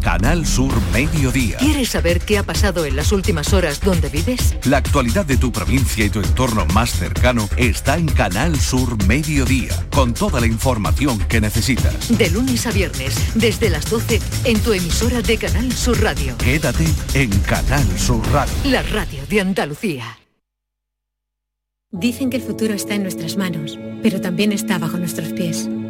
[0.00, 1.58] Canal Sur Mediodía.
[1.58, 4.56] ¿Quieres saber qué ha pasado en las últimas horas donde vives?
[4.64, 9.74] La actualidad de tu provincia y tu entorno más cercano está en Canal Sur Mediodía,
[9.90, 12.16] con toda la información que necesitas.
[12.16, 16.36] De lunes a viernes, desde las 12, en tu emisora de Canal Sur Radio.
[16.38, 18.54] Quédate en Canal Sur Radio.
[18.64, 20.18] La radio de Andalucía.
[21.92, 25.68] Dicen que el futuro está en nuestras manos, pero también está bajo nuestros pies.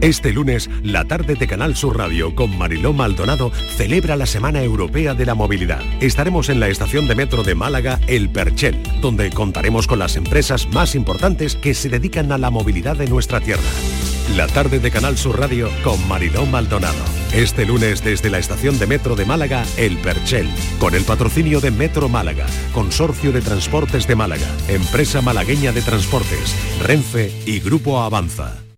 [0.00, 5.12] Este lunes, la tarde de Canal Sur Radio con Mariló Maldonado celebra la Semana Europea
[5.12, 5.82] de la Movilidad.
[6.00, 10.68] Estaremos en la estación de metro de Málaga, El Perchel, donde contaremos con las empresas
[10.68, 13.60] más importantes que se dedican a la movilidad de nuestra tierra.
[14.36, 17.04] La tarde de Canal Sur Radio con Mariló Maldonado.
[17.34, 21.72] Este lunes desde la estación de metro de Málaga, El Perchel, con el patrocinio de
[21.72, 28.69] Metro Málaga, Consorcio de Transportes de Málaga, Empresa Malagueña de Transportes, Renfe y Grupo Avanza.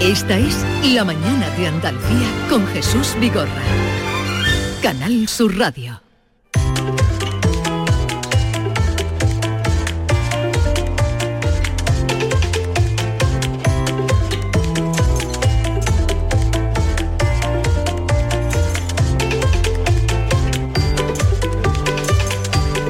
[0.00, 0.56] Esta es
[0.94, 3.50] La Mañana de Andalucía con Jesús Vigorra.
[4.82, 6.00] Canal Sur Radio.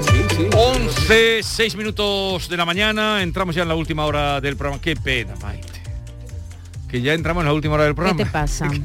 [0.00, 4.80] Sí, 11, 6 minutos de la mañana, entramos ya en la última hora del programa.
[4.80, 5.69] Qué pena, Maite.
[6.90, 8.16] Que ya entramos en la última hora del ¿Qué programa.
[8.24, 8.68] te pasa?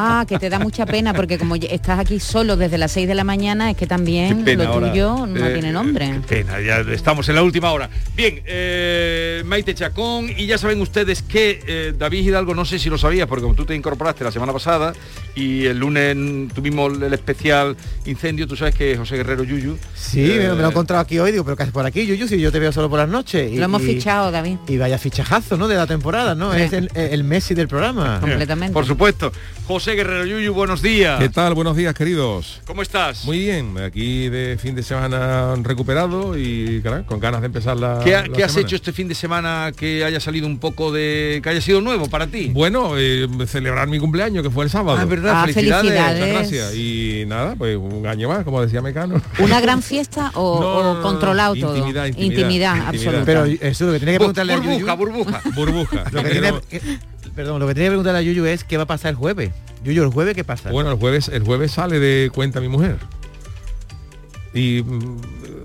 [0.00, 3.14] Ah, que te da mucha pena porque como estás aquí solo desde las 6 de
[3.16, 4.90] la mañana, es que también Qué lo ahora.
[4.90, 6.20] tuyo no Eh, tiene nombre.
[6.28, 7.90] Qué pena, ya estamos en la última hora.
[8.16, 12.88] Bien, eh, Maite Chacón, y ya saben ustedes que eh, David Hidalgo, no sé si
[12.90, 14.92] lo sabías, porque como tú te incorporaste la semana pasada
[15.34, 16.16] y el lunes
[16.54, 17.76] tuvimos el especial
[18.06, 19.76] incendio, tú sabes que José Guerrero Yuyu.
[19.96, 22.28] Sí, eh, me lo he encontrado aquí hoy, digo, pero ¿qué haces por aquí, Yuyu?
[22.28, 23.52] Si yo te veo solo por las noches.
[23.52, 24.58] Lo hemos fichado, David.
[24.68, 25.66] Y vaya fichajazo, ¿no?
[25.66, 26.52] De la temporada, ¿no?
[26.54, 26.60] Sí.
[26.62, 28.18] Es el, el Messi del programa.
[28.20, 28.72] Completamente.
[28.72, 29.30] Por supuesto.
[29.66, 31.20] José Guerrero Yuyu, buenos días.
[31.20, 31.52] ¿Qué tal?
[31.54, 32.60] Buenos días, queridos.
[32.66, 33.24] ¿Cómo estás?
[33.26, 38.00] Muy bien, aquí de fin de semana recuperado y claro, con ganas de empezar la.
[38.02, 40.90] ¿Qué, ha- la qué has hecho este fin de semana que haya salido un poco
[40.90, 41.40] de...
[41.42, 42.48] que haya sido nuevo para ti?
[42.52, 44.96] Bueno, eh, celebrar mi cumpleaños, que fue el sábado.
[44.98, 45.82] Ah, es verdad, Ah, felicidades.
[45.84, 46.20] felicidades.
[46.20, 46.74] Muchas gracias.
[46.76, 49.20] Y nada, pues un año más, como decía Mecano.
[49.38, 51.60] ¿Una gran fiesta o, No, o no, controlado no.
[51.60, 51.76] todo?
[51.76, 52.88] Intimidad, intimidad, intimidad.
[52.88, 53.22] absoluta.
[53.26, 54.70] Pero eso lo que tiene que preguntarle a Yuyu.
[54.86, 55.42] burbuja, burbuja.
[55.54, 56.04] Burbuja.
[56.10, 56.98] Lo que Pero- tiene, que-
[57.38, 59.50] perdón, lo que tiene que preguntarle a Yuyu es qué va a pasar el jueves.
[59.84, 60.70] Yuyu, ¿el jueves qué pasa?
[60.72, 62.96] Bueno, el jueves, el jueves sale de cuenta mi mujer.
[64.54, 65.16] Y mm,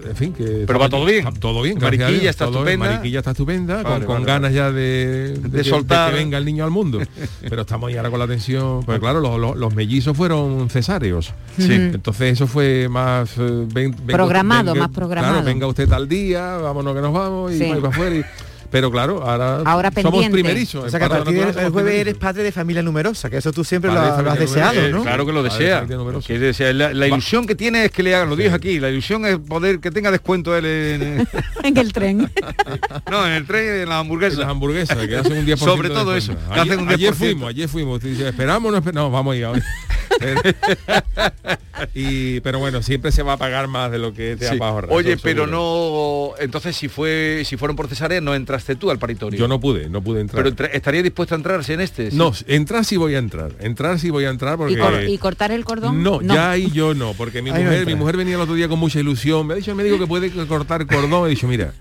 [0.10, 1.26] en fin, que Pero va todo bien.
[1.40, 2.74] Todo bien, Mariquilla Dios, está todo bien.
[2.74, 2.92] estupenda.
[2.98, 6.12] Mariquilla está estupenda, Vale, con, con vale, ganas ya de, De que- soltar.
[6.12, 7.00] que venga el niño al mundo.
[7.50, 8.84] Pero estamos ahí ahora con la atención.
[8.84, 11.34] Pues claro, los, los- los mellizos fueron cesáreos.
[11.58, 11.74] Sí.
[11.74, 15.34] Entonces eso fue más eh, ven- Programado, venga- más programado.
[15.36, 17.74] Claro, venga usted tal día, vámonos que nos vamos y Sí.
[17.74, 18.16] para afuera.
[18.18, 18.26] y-
[18.74, 20.86] pero claro, ahora, Ahora somos primerizos.
[20.86, 23.54] o sea que a en partir del jueves eres padre de familia numerosa, que eso
[23.54, 25.86] tú siempre lo, Padre de lo has deseado, Claro que lo desea.
[25.86, 26.74] Que.
[26.74, 29.38] La, la ilusión que tiene es que le hagan, lo dije aquí, la ilusión es
[29.38, 31.28] poder que tenga descuento él en,
[31.64, 32.32] en el tren.
[33.12, 34.50] no, en el tren, en la Y las hamburguesa.
[34.50, 37.16] hamburguesas, que hacen un 10% Sobre todo eso, que Ayer, hacen un ayer 10%.
[37.16, 38.04] fuimos, ayer fuimos.
[38.04, 39.12] Esperamos, no esperamos.
[39.12, 39.62] No, vamos a ir hoy.
[41.94, 44.58] y, pero bueno, siempre se va a pagar más de lo que te Sí.
[44.60, 44.92] ha ahorrar.
[44.92, 46.34] Oye, pero seguro.
[46.38, 46.44] no.
[46.44, 49.38] Entonces, si fue, si fueron por cesárea, no entraste tú al paritorio.
[49.40, 50.44] Yo no pude, no pude entrar.
[50.44, 52.12] Pero entra- estaría dispuesto a entrar si en este.
[52.12, 52.18] Sí.
[52.18, 53.51] no, entrar sí voy a entrar.
[53.59, 54.74] Entrar sí voy a entrar porque...
[54.74, 56.01] ¿Y, cor- y cortar el cordón?
[56.01, 58.68] No, ya ahí yo no, porque mi Ahí mujer, mi mujer venía el otro día
[58.68, 59.45] con mucha ilusión.
[59.48, 61.27] Me ha dicho el médico que puede cortar cordón.
[61.27, 61.74] He dicho, mira,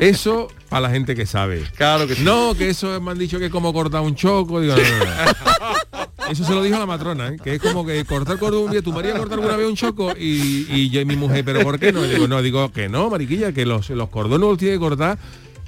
[0.00, 1.62] eso a la gente que sabe.
[1.76, 2.22] Claro que sí.
[2.24, 4.60] No, que eso me han dicho que es como cortar un choco.
[4.60, 6.08] Digo, no, no, no.
[6.30, 7.36] Eso se lo dijo a la matrona, ¿eh?
[7.42, 10.12] que es como que cortar cordón un día, tu marido cortar alguna vez un choco
[10.18, 12.04] y, y yo y mi mujer, pero ¿por qué no?
[12.04, 15.16] Y digo, no, digo que no, mariquilla, que los, los cordones los tiene que cortar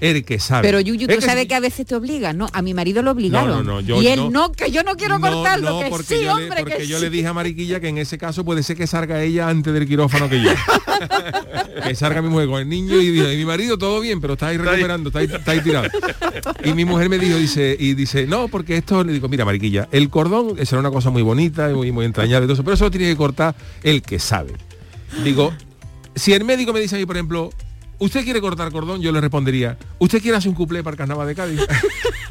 [0.00, 0.62] el que sabe.
[0.67, 2.49] Pero Yuyu, tú que sabes que a veces te obligan, ¿no?
[2.52, 3.49] A mi marido lo obligaron.
[3.49, 5.81] No, no, no, yo y él no- no, que yo no quiero No, cortarlo, no,
[5.81, 7.05] que porque sí, yo le, hombre, porque que yo sí.
[7.05, 9.87] le dije a Mariquilla que en ese caso puede ser que salga ella antes del
[9.87, 10.50] quirófano que yo.
[11.87, 14.35] que salga mi mujer con el niño y dice, "Y mi marido todo bien, pero
[14.35, 15.88] está ahí recuperando, está ahí, está ahí tirado.
[16.64, 19.88] Y mi mujer me dijo, dice, y dice, no, porque esto, le digo, mira, Mariquilla,
[19.93, 22.75] el cordón será una cosa muy bonita y muy, muy entrañable, y todo eso, pero
[22.75, 24.53] eso lo tiene que cortar el que sabe.
[25.25, 25.53] Digo,
[26.14, 27.50] si el médico me dice a mí, por ejemplo,
[28.00, 29.00] ¿usted quiere cortar cordón?
[29.00, 31.61] Yo le respondería, ¿usted quiere hacer un cuplé para el carnaval de Cádiz?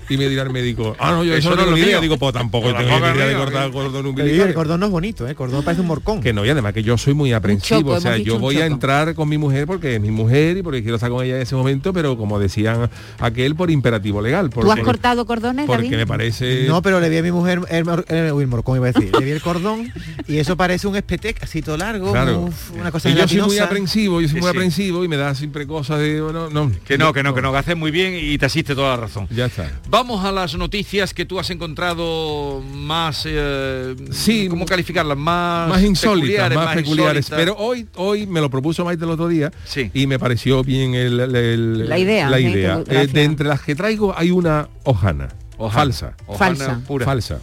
[0.09, 2.01] y me dirá el médico, ah, no, yo eso, Eso no tengo lo ni idea.
[2.01, 3.71] Digo, pues tampoco tengo ni idea de cortar ¿eh?
[3.71, 4.47] cordón umbilical.
[4.47, 5.29] el cordón no es bonito, ¿eh?
[5.31, 6.19] El cordón parece un morcón.
[6.21, 8.65] Que no, y además que yo soy muy aprensivo, choco, o sea, yo voy a
[8.65, 11.41] entrar con mi mujer porque es mi mujer y porque quiero estar con ella en
[11.43, 12.89] ese momento, pero como decían
[13.19, 14.49] aquel, por imperativo legal.
[14.49, 15.97] ¿Tú has porque- cortado cordones, Porque David?
[15.97, 16.65] me parece...
[16.67, 18.91] No, pero le vi a mi mujer el, mor- el- uy, el morcón iba a
[18.91, 19.11] decir.
[19.15, 19.93] Le vi el cordón
[20.27, 22.39] y eso parece un espetec así todo largo, Claro.
[22.41, 24.55] uf, una cosa y yo soy muy aprensivo, yo soy muy sí.
[24.57, 26.15] aprensivo y me da siempre cosas de...
[26.19, 28.75] No, no, Que no, que no, que no, que haces muy bien y te asiste
[28.75, 29.27] toda la razón.
[29.31, 29.69] Ya está.
[29.89, 35.17] Vamos a las noticias que tú has encontrado más, eh, Sí, ¿cómo calificarlas?
[35.17, 37.25] Más, más insólitas, peculiares, más, peculiares.
[37.25, 37.39] insólitas.
[37.39, 39.89] Pero hoy, hoy me lo propuso Maite el otro día Sí.
[39.93, 42.83] y me pareció bien el- el- el- La idea, La idea.
[42.87, 45.29] Eh, de entre las que traigo hay una hojana.
[45.57, 45.73] Hojana.
[45.81, 46.13] Falsa.
[46.25, 46.81] Hojana Falsa.
[46.87, 47.05] pura.
[47.05, 47.39] Falsa.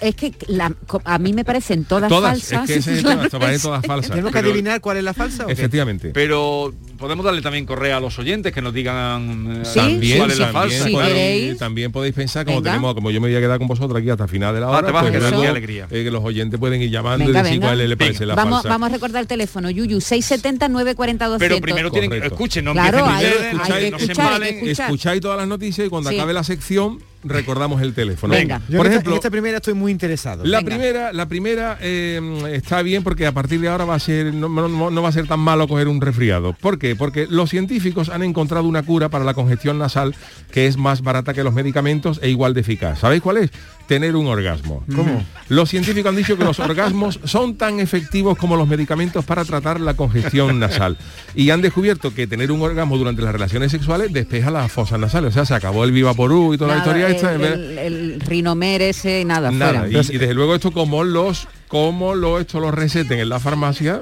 [0.00, 0.72] Es que la-
[1.04, 2.70] a mí me parecen todas, Todas, falsas.
[2.70, 4.10] es que tema, parecen todas falsas.
[4.10, 5.44] Tenemos que Pero- adivinar cuál es la falsa.
[5.44, 5.52] ¿o qué?
[5.52, 6.10] Efectivamente.
[6.14, 10.30] Pero podemos darle también correa a los oyentes que nos digan eh, Sí, también, cuál
[10.30, 10.86] es la también, falsa.
[10.86, 12.70] Si podéis, también podéis pensar, como Venga.
[12.70, 14.66] tenemos, como yo me voy a quedar con vosotros aquí hasta el final de la
[14.66, 15.86] Ah, hora, te vas a quedar, luego, qué alegría.
[15.90, 17.74] eh, que los oyentes pueden ir llamando Venga, y decir venga.
[17.74, 18.68] cuál le parece la vamos, falsa.
[18.68, 21.48] vamos a recordar el teléfono, Yuyu, 670 940 200.
[21.48, 24.38] Pero primero tienen que escuchen, no Claro, hay- hay escucháis, que no se escuchar, hay
[24.38, 24.54] que embalen.
[24.68, 24.86] escuchar.
[24.86, 28.34] Escucháis todas las noticias y cuando acabe la sección recordamos el teléfono.
[28.34, 28.60] Venga.
[28.68, 30.44] Yo Por en esta- ejemplo, en esta primera estoy muy interesado.
[30.44, 30.70] La Venga.
[30.70, 32.20] primera, la primera eh,
[32.52, 35.12] está bien porque a partir de ahora va a ser no, no- no va a
[35.12, 36.52] ser tan malo coger un resfriado.
[36.54, 36.96] ¿Por qué?
[36.96, 40.14] Porque los científicos han encontrado una cura para la congestión nasal
[40.50, 42.98] que es más barata que los medicamentos e igual de eficaz.
[43.00, 43.50] ¿Sabéis cuál es?
[43.92, 44.82] Tener un orgasmo.
[44.94, 45.22] ¿Cómo?
[45.48, 49.80] Los científicos han dicho que los orgasmos son tan efectivos como los medicamentos para tratar
[49.80, 50.96] la congestión nasal.
[51.34, 55.30] Y han descubierto que tener un orgasmo durante las relaciones sexuales despeja las fosas nasales.
[55.30, 57.34] O sea, se acabó el Vivaporú y toda la Nada, historia el, esta.
[57.34, 60.08] el, el rinomer ese, nada, Nada, y, fuera.
[60.14, 63.98] y desde luego esto como los como lo esto lo receten en la farmacia,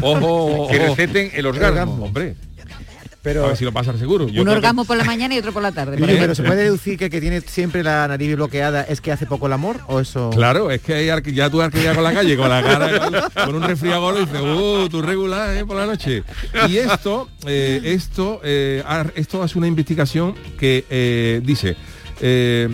[0.00, 0.86] ojo, Que ojo.
[0.96, 2.04] receten el orgasmo.
[2.04, 2.36] hombre,
[3.22, 4.24] Pero, a ver si lo pasar seguro.
[4.28, 5.96] Yo Un creo que- orgasmo por la mañana y otro por la tarde.
[5.98, 9.26] por pero se puede deducir que que tiene siempre la nariz bloqueada es que hace
[9.26, 10.30] poco el amor o eso.
[10.30, 13.44] Claro, es que hay arque- ya tú arqueas con la calle, con la cara, con,
[13.46, 15.66] con un resfriado y dices, uh, tú regular ¿eh?
[15.66, 16.22] por la noche.
[16.68, 18.82] Y esto, eh, esto, eh,
[19.16, 21.76] esto hace una investigación que eh, dice,
[22.22, 22.68] eh,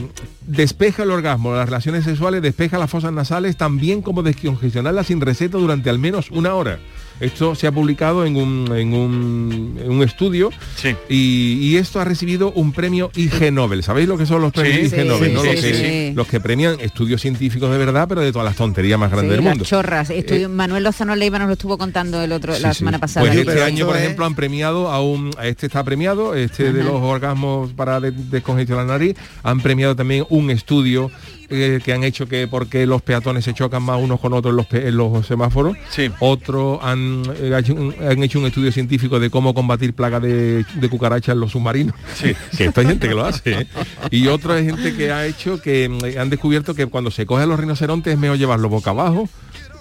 [0.47, 5.59] despeja el orgasmo, las relaciones sexuales, despeja las fosas nasales, también como descongestionarlas sin receta
[5.59, 6.79] durante al menos una hora.
[7.19, 10.95] Esto se ha publicado en un, en un, en un estudio Sí.
[11.09, 13.83] y, y esto ha recibido un premio IG Nobel.
[13.83, 15.31] ¿Sabéis lo que son los premios Sí, IG Nobel?
[15.31, 15.41] sí, no?
[15.41, 15.75] sí, los, que,
[16.09, 16.13] sí.
[16.15, 19.37] los que premian estudios científicos de verdad, pero de todas las tonterías más grandes Sí,
[19.37, 19.65] del las mundo.
[19.65, 20.11] chorras.
[20.11, 23.27] Estudio- Eh, Manuel Lozano Leiva nos lo estuvo contando el otro, la semana pasada.
[23.27, 26.85] Pues este año, por ejemplo, han premiado a un, a este está premiado, este de
[26.85, 31.11] los orgasmos para de- descongestionar la nariz, han premiado también un estudio
[31.51, 34.57] eh, que han hecho que porque los peatones se chocan más unos con otros en
[34.57, 35.77] los, en los semáforos.
[35.91, 36.11] Sí.
[36.21, 40.65] Otro han, eh, hecho un, han hecho un estudio científico de cómo combatir plagas de,
[40.75, 41.95] de cucarachas en los submarinos.
[42.57, 43.53] que esto hay gente que lo hace.
[43.53, 43.67] ¿eh?
[44.11, 47.45] Y otro hay gente que ha hecho que mm, han descubierto que cuando se coge
[47.45, 49.29] a los rinocerontes es mejor llevarlos boca abajo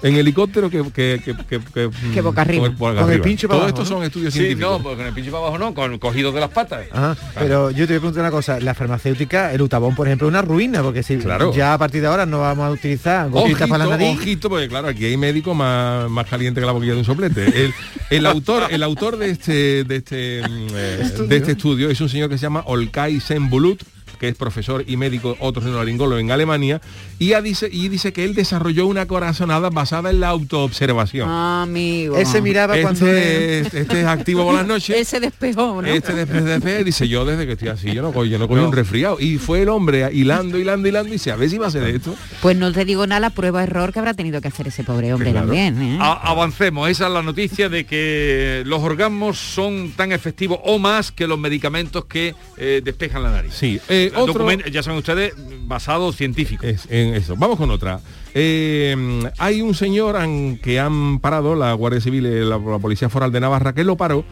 [0.08, 2.70] en helicóptero que que, que, que, que, Que boca arriba.
[2.70, 3.98] boca Con el pincho para Todo abajo, esto ¿no?
[3.98, 4.72] son estudios Sí, científicos.
[4.78, 6.86] no, pues con el pinche para abajo no, con cogidos de las patas.
[6.92, 10.28] Ajá, pero yo te voy a preguntar una cosa, la farmacéutica, el utabón, por ejemplo,
[10.28, 11.54] es una ruina, porque si Claro.
[11.54, 14.18] ya a partir de ahora no vamos a utilizar gotitas Ojito, para la nariz.
[14.20, 17.46] ojito, porque claro, aquí hay médicos más, más caliente que la boquilla de un soplete.
[17.66, 17.74] El,
[18.12, 22.10] el autor, el autor de este, de este, mm, eh, de este estudio es un
[22.10, 23.82] señor que se llama Olkay Senbulut
[24.20, 26.80] que es profesor y médico otorrinolaringólogo en Alemania,
[27.20, 31.30] y, dice, y dice que él desarrolló una corazonada basada en la autoobservación.
[31.30, 32.18] Amigo.
[32.18, 33.06] Ese miraba cuando...
[33.08, 34.96] Este, es- este es activo por las noches.
[35.00, 35.88] Ese despejó, ¿no?
[35.88, 38.48] Este después de fe dice yo desde que estoy así, yo no cojo, yo no
[38.48, 39.18] cojo un resfriado.
[39.20, 41.84] Y fue el hombre hilando, hilando, hilando y dice, a ver si va a ser
[41.84, 42.16] esto.
[42.42, 45.14] Pues no te digo nada, la prueba error que habrá tenido que hacer ese pobre
[45.14, 45.48] hombre Claro.
[45.48, 45.82] también.
[45.82, 45.98] ¿eh?
[46.02, 51.12] A- avancemos, esa es la noticia de que los orgasmos son tan efectivos o más
[51.12, 53.54] que los medicamentos que eh, despejan la nariz.
[53.54, 55.34] Sí, eh, otro- ya saben ustedes,
[55.68, 56.66] basado científico.
[56.66, 57.36] Es, en eso.
[57.38, 58.00] Vamos con otra.
[58.34, 58.96] Eh,
[59.38, 63.32] hay un señor an- que han parado, la Guardia Civil, eh, la, la Policía Foral
[63.32, 64.26] de Navarra, que lo paró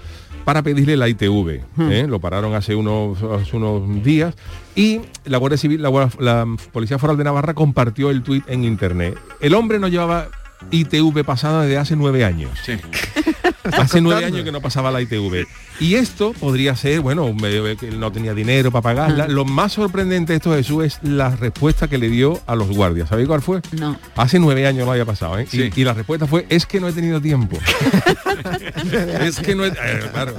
[0.43, 1.61] para pedirle la ITV.
[1.89, 2.05] ¿eh?
[2.07, 4.35] Lo pararon hace unos, hace unos días
[4.75, 9.17] y la Guardia Civil, la, Policía Foral de Navarra compartió el tuit en internet.
[9.39, 10.27] El hombre no llevaba
[10.71, 12.51] ITV pasada desde hace nueve años.
[12.65, 12.73] Sí.
[13.71, 15.45] Hace nueve años que no pasaba la ITV.
[15.79, 19.27] Y esto podría ser, bueno, me- que no tenía dinero para pagarla.
[19.27, 23.09] Lo más sorprendente de esto, Jesús, es la respuesta que le dio a los guardias.
[23.09, 23.61] ¿Sabéis cuál fue?
[23.71, 23.97] No.
[24.15, 25.47] Hace nueve años lo había pasado, ¿eh?
[25.51, 25.71] Y- Sí.
[25.75, 27.57] Y, la respuesta fue, es que no he tenido tiempo.
[29.21, 29.69] es que no he...
[29.69, 29.73] eh,
[30.11, 30.33] claro.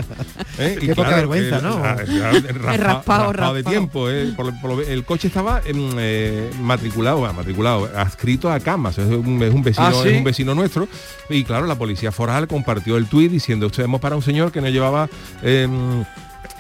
[0.59, 0.77] ¿Eh?
[0.81, 1.77] Qué poca vergüenza, el- ¿no?
[1.83, 4.11] ah, raspa- raspado, raspado de tiempo.
[4.11, 8.61] eh, por lo- por lo- el coche estaba em, eh, matriculado, bueno, matriculado, adscrito a
[8.61, 8.99] Camas.
[8.99, 10.09] Es un, es un vecino, Ah, ¿sí?
[10.11, 10.89] es un vecino nuestro.
[11.29, 14.69] Y claro, la policía foral compartió el diciendo, usted hemos para un señor que no
[14.69, 15.09] llevaba...
[15.43, 16.05] em,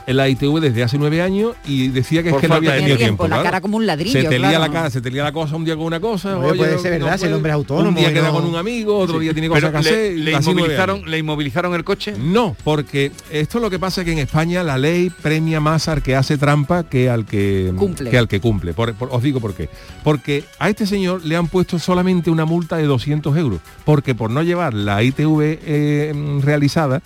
[0.07, 2.73] en la ITV desde hace nueve años y decía que Por es que no había
[2.77, 3.23] tenido tiempo, tiempo.
[3.25, 3.45] la claro.
[3.45, 4.65] cara como un ladrillo, Se te lía claro.
[4.67, 6.39] la cara, se te lía la cosa un día con una cosa.
[6.39, 8.35] Oye, puede ser no verdad, si el hombre es autónomo Un día y queda no-
[8.35, 10.13] con un amigo, otro día tiene cosas Pero que hacer.
[10.19, 11.09] le, inmovilizaron, años.
[11.09, 12.15] ¿Le inmovilizaron el coche?
[12.19, 16.03] No, porque esto lo que pasa es que en España la ley premia más al
[16.03, 18.11] que hace trampa que al que Cumple.
[18.11, 18.75] Que al que cumple.
[18.75, 19.69] Por- por- os digo por qué.
[20.03, 23.61] Porque a este señor le han puesto solamente una multa de 200 euros.
[23.85, 27.03] Porque por no llevar la ITV eh, realizada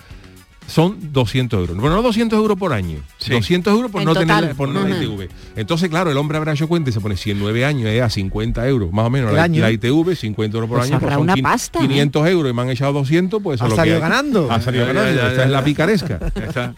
[0.68, 1.76] son 200 euros.
[1.78, 2.98] Bueno, no 200 euros por año.
[3.16, 3.32] Sí.
[3.32, 4.26] 200 euros por En no total.
[4.28, 5.02] tener la, por no la Ujú.
[5.14, 5.28] ITV.
[5.56, 8.02] Entonces, claro, el hombre habrá hecho cuenta y se pone, si en 9 años es
[8.02, 9.62] a 50 euros, más o menos, El la, año.
[9.62, 11.88] la ITV, 50 euros por Pues año, habrá son una quin- pasta, ¿eh?
[11.88, 14.02] 500 euros y me han echado 200, pues eso Ha lo que salido hay.
[14.02, 14.52] ganando.
[14.52, 15.20] Ha salido Ya, ya, ganando.
[15.22, 16.18] ya, Esta ya, es la picaresca.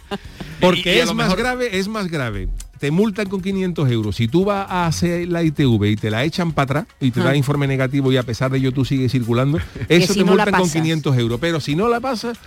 [0.60, 2.48] Porque Y- y es más mejor- grave, es más grave.
[2.78, 4.16] Te multan con 500 euros.
[4.16, 7.20] Si tú vas a hacer la ITV y te la echan para atrás y te
[7.20, 7.24] Ah.
[7.24, 10.34] da informe negativo y a pesar de ello tú sigues circulando, eso si te no
[10.34, 10.72] la multan con pasas.
[10.80, 11.38] 500 euros.
[11.40, 12.38] Pero si no la pasas,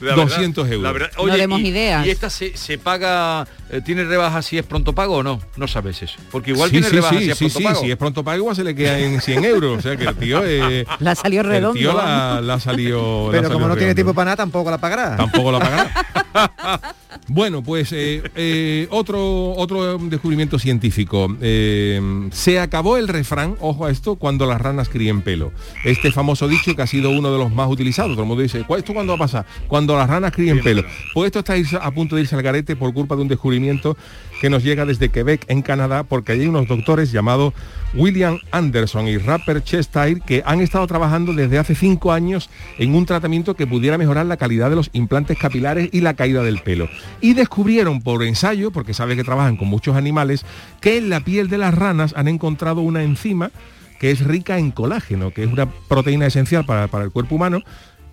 [0.00, 0.82] La verdad, 200 euros.
[0.82, 2.06] la verdad- No demos y, ideas.
[2.06, 5.40] ¿Y esta se, se paga, eh, tiene rebaja si es pronto pago o no?
[5.56, 6.16] No sabes eso.
[6.30, 7.80] Porque igual sí, tiene sí, rebaja sí, si es sí, pronto sí, pago.
[7.80, 9.78] si es pronto pago igual se le queda en 100 euros.
[9.78, 11.78] O sea que el tío, eh, La salió el redondo.
[11.78, 13.26] tío la, la salió.
[13.26, 15.16] la Pero salió como no tiene tiempo para nada, tampoco la pagará.
[15.16, 16.94] Tampoco la pagará.
[17.28, 21.36] bueno, pues eh, eh, otro, otro descubrimiento científico.
[21.40, 25.52] Eh, se acabó el refrán, ojo a esto, cuando las ranas críen pelo.
[25.84, 28.12] Este famoso dicho que ha sido uno de los más utilizados.
[28.12, 29.46] Todo el mundo dice, ¿cuál- ¿esto cuándo va a pasar?
[29.68, 30.84] Cuando las ranas críen pelo.
[31.14, 33.96] Pues esto está a punto de irse al garete por culpa de un descubrimiento
[34.40, 37.54] que nos llega desde Quebec, en Canadá, porque hay unos doctores llamados
[37.94, 43.06] William Anderson y Rapper Chestire que han estado trabajando desde hace cinco años en un
[43.06, 46.88] tratamiento que pudiera mejorar la calidad de los implantes capilares y la caída del pelo.
[47.20, 50.44] Y descubrieron por ensayo, porque sabe que trabajan con muchos animales,
[50.80, 53.50] que en la piel de las ranas han encontrado una enzima
[53.98, 57.62] que es rica en colágeno, que es una proteína esencial para, para el cuerpo humano,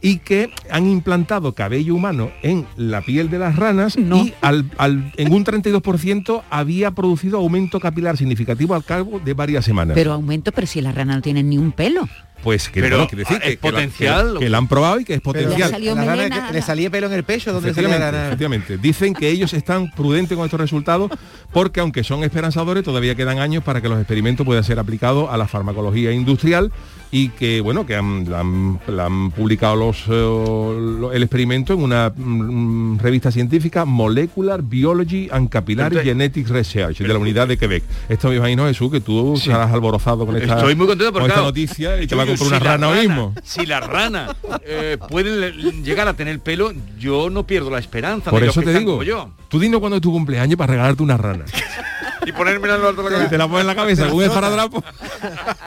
[0.06, 4.18] y que han implantado cabello humano en la piel de las ranas No.
[4.24, 9.66] y al- al- en un 32% había producido aumento capilar significativo al cabo de varias
[9.66, 9.96] semanas.
[9.96, 12.08] Pero aumento, pero si las ranas no tienen ni un pelo.
[12.44, 14.34] pues que Pero, no, quiere decir ah, que, es que la- potencial.
[14.34, 15.72] que, que la han probado y que es potencial.
[15.72, 18.28] Salió la melena, le salía pelo en el pecho, ¿dónde salía la Efectivamente, rana?
[18.28, 18.78] efectivamente.
[18.78, 21.10] Dicen que ellos están prudentes con estos resultados
[21.52, 25.38] porque aunque son esperanzadores, todavía quedan años para que los experimentos puedan ser aplicados a
[25.38, 26.72] la farmacología industrial
[27.18, 33.32] y que bueno que han, han, publicado los, eh, el experimento en una mm, revista
[33.32, 37.84] científica Molecular Biology and Capillary Entonces- Genetics Research de la unidad de Quebec.
[38.10, 39.44] Esto me imagino Jesús que tú Sí.
[39.50, 42.24] estarás alborozado con esta, Estoy muy contento porque con esta claro, noticia y te va
[42.24, 43.34] a comprar una si rana ahora mismo.
[43.46, 45.52] Si las ranas eh, pueden le-
[45.84, 48.30] llegar a tener pelo, yo no pierdo la esperanza.
[48.30, 49.30] Por eso te digo, yo.
[49.48, 51.46] tú dinos cuándo es tu cumpleaños para regalarte una rana.
[52.26, 53.38] Y ponerme en lo alto de la Y te cabeza.
[53.38, 54.84] la pones en la cabeza con un esparadrapo.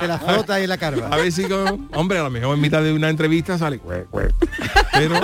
[0.01, 1.09] Te la frota y la carva.
[1.09, 1.89] A ver si con...
[1.95, 3.81] Hombre, a lo mejor en mitad de una entrevista sale...
[4.93, 5.21] Pero,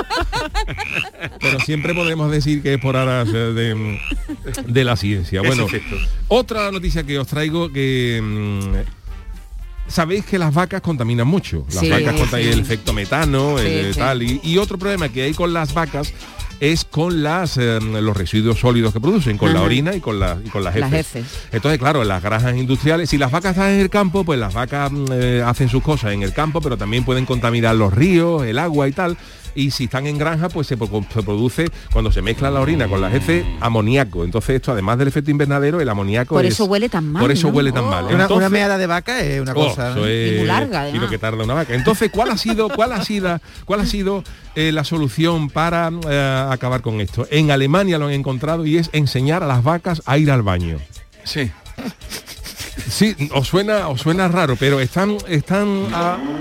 [1.40, 3.98] pero siempre podemos decir que es por aras de,
[4.66, 5.40] de la ciencia.
[5.42, 5.66] Bueno,
[6.28, 8.20] otra noticia que os traigo que...
[8.22, 8.74] mm,
[9.86, 11.66] Sabéis que las vacas contaminan mucho.
[11.68, 12.58] Las Sí, vacas contaminan sí.
[12.58, 14.00] el efecto metano, Sí, el, sí.
[14.00, 14.22] tal.
[14.22, 16.12] Y, y otro problema que hay con las vacas
[16.60, 20.38] es con las eh, los residuos sólidos que producen, con la orina y con, la,
[20.44, 21.26] y con las Las heces.
[21.52, 24.54] Entonces, claro, en las granjas industriales, si las vacas están en el campo, pues las
[24.54, 28.44] vacas mm, eh, hacen sus cosas en el campo, pero también pueden contaminar los ríos,
[28.44, 29.16] el agua y tal.
[29.54, 32.88] Y si están en granja, pues se, pro- se produce, cuando se mezcla la orina
[32.88, 34.24] con las heces, amoníaco.
[34.24, 37.30] Entonces esto, además del efecto invernadero, el amoníaco Por es- eso huele tan mal, Por
[37.30, 37.54] eso ¿no?
[37.54, 37.90] huele tan Oh.
[37.90, 38.04] mal.
[38.06, 39.90] Una, una meada de vaca es una Oh, cosa.
[40.06, 41.02] es- Y muy larga, y además.
[41.02, 41.74] lo que tarda una vaca.
[41.74, 44.24] Entonces, ¿cuál ha sido, cuál ha sido, cuál ha sido
[44.56, 47.26] eh, la solución para eh, acabar con esto?
[47.30, 50.78] En Alemania lo han encontrado y es enseñar a las vacas a ir al baño.
[51.24, 51.50] Sí.
[52.88, 55.86] Sí, os suena, os suena raro, pero están, están,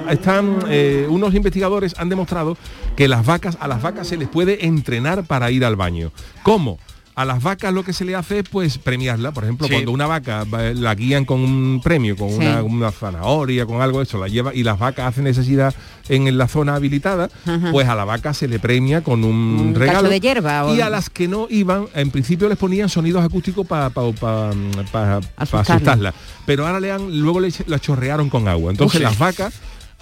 [0.10, 2.58] están, eh, unos investigadores han demostrado
[2.96, 6.12] que las vacas, a las vacas se les puede entrenar para ir al baño.
[6.44, 6.80] ¿Cómo?
[7.16, 9.32] A las vacas lo que se le hace es pues premiarla.
[9.32, 9.74] Por ejemplo, Sí.
[9.74, 12.38] cuando una vaca va- la guían con un premio, con Sí.
[12.38, 15.76] una, una zanahoria, con algo, eso la lleva y las vacas hacen necesidad
[16.10, 17.70] en la zona habilitada, Ajá.
[17.72, 20.10] pues a la vaca se le premia con un, Un regalo.
[20.10, 23.66] de hierba o- Y a las que no iban, en principio les ponían sonidos acústicos
[23.68, 25.22] para Asustarla.
[25.38, 26.14] asustarla.
[26.46, 28.72] Pero ahora le han, luego le, la chorrearon con agua.
[28.72, 29.54] Entonces las vacas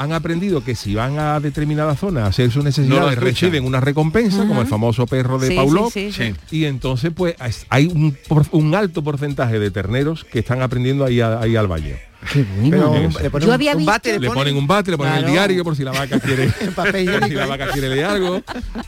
[0.02, 4.48] han aprendido que si van a determinada zona a hacer sus necesidades, reciben una recompensa,
[4.48, 5.92] como el famoso perro de Sí, Pavlov.
[5.92, 6.58] sí, sí, Sí.
[6.58, 11.40] Y entonces, pues, es- hay un, alto porcentaje de terneros que están aprendiendo ahí, a-
[11.40, 11.96] ahí al baño.
[12.32, 12.70] Qué bueno.
[12.70, 13.14] Pero Bien.
[13.24, 15.28] le ponen Yo un- había un visto- bate, Le ponen un bate, le ponen Claro.
[15.28, 16.92] el diario por si la vaca quiere por
[17.28, 18.42] si la vaca quiere leer algo.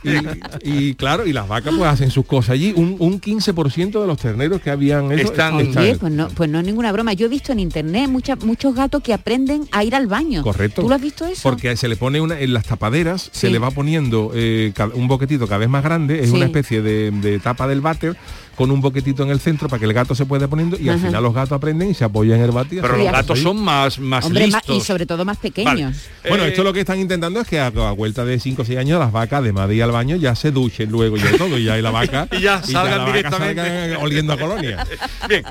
[0.04, 2.74] Y, y, claro, y las vacas pues hacen sus cosas allí.
[2.76, 6.60] Un, un 15% de los terneros que habían eso Están- Oye, pues no, pues no
[6.60, 7.14] es ninguna broma.
[7.14, 10.44] Yo he visto en internet mucha- muchos gatos que aprenden a ir al baño.
[10.44, 10.82] Correcto.
[10.82, 11.42] ¿Tú lo has visto eso?
[11.44, 15.48] Porque se le pone una, en las tapaderas, se le va poniendo eh, un boquetito
[15.48, 16.36] cada vez más grande, es Sí.
[16.36, 18.16] una especie de, de tapa del váter
[18.56, 21.00] con un boquetito en el centro para que el gato se pueda poniendo y al
[21.00, 24.00] final los gatos aprenden y se apoyan en el y Pero los gatos son más,
[24.00, 24.78] más Hombre, listos.
[24.78, 25.74] y sobre todo más pequeños.
[25.74, 26.30] Vale.
[26.30, 28.66] Bueno, Eh, esto lo que están intentando es que a, a vuelta de 5 o
[28.66, 31.58] 6 años las vacas, de ir al baño, ya se duchen luego y de todo,
[31.58, 33.96] y ya y la vaca Y ya salgan la vaca directamente.
[33.98, 34.86] oliendo a colonia.
[35.28, 35.44] Bien,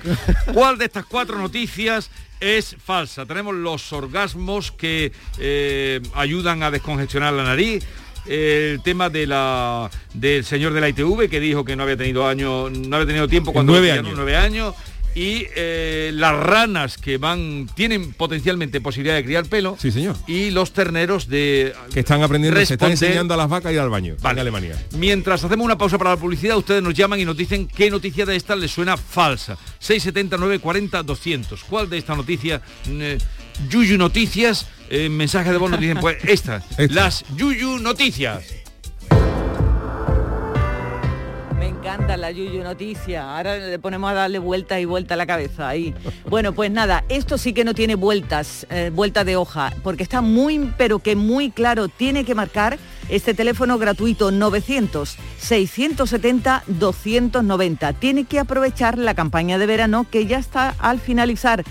[0.53, 3.27] ¿cuál de estas cuatro noticias es falsa?
[3.27, 7.85] Tenemos los orgasmos que eh, ayudan a descongestionar la nariz.
[8.27, 12.27] El tema de la del señor de la ITV que dijo que no había tenido
[12.27, 14.13] año, no había tenido tiempo cuando Nueve años.
[14.15, 14.75] nueve años.
[15.15, 19.77] Y eh, las ranas que van, tienen potencialmente posibilidad de criar pelo.
[19.79, 20.17] Sí, señor.
[20.27, 23.81] Y los terneros de Que están aprendiendo, se están enseñando a las vacas a ir
[23.81, 24.37] al baño Vale.
[24.37, 24.83] en Alemania.
[24.97, 28.25] Mientras hacemos una pausa para la publicidad, ustedes nos llaman y nos dicen qué noticia
[28.25, 29.59] de esta les suena falsa.
[29.81, 31.63] 670 940 200.
[31.65, 32.63] ¿Cuál de esta noticia?
[32.89, 33.19] eh,
[33.69, 36.95] Yuyu Noticias, eh, mensaje de voz nos dicen, pues esta, Esta.
[36.95, 38.45] las Yuyu Noticias.
[41.59, 43.37] Me encanta la Yuyu noticia.
[43.37, 45.95] Ahora le ponemos a darle vuelta y vuelta a la cabeza ahí.
[46.29, 50.21] Bueno, pues nada, esto sí que no tiene vueltas, eh, vuelta de hoja, porque está
[50.21, 51.89] muy, pero que muy claro.
[51.89, 57.93] Tiene que marcar este teléfono gratuito 900 670 290.
[57.95, 61.65] Tiene que aprovechar la campaña de verano que ya está al finalizar.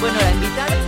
[0.00, 0.87] Bueno, la invitada...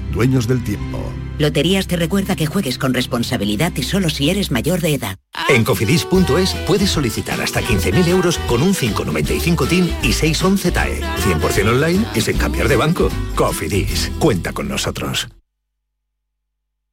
[0.11, 0.99] dueños del tiempo.
[1.39, 5.17] Loterías te recuerda que juegues con responsabilidad y solo si eres mayor de edad.
[5.49, 11.01] En cofidis.es puedes solicitar hasta 15.000 euros con un 595 TIN y 611 TAE.
[11.01, 13.09] 100% online y sin cambiar de banco.
[13.35, 15.27] Cofidis, cuenta con nosotros.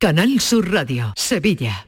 [0.00, 1.88] Canal Sur Radio, Sevilla.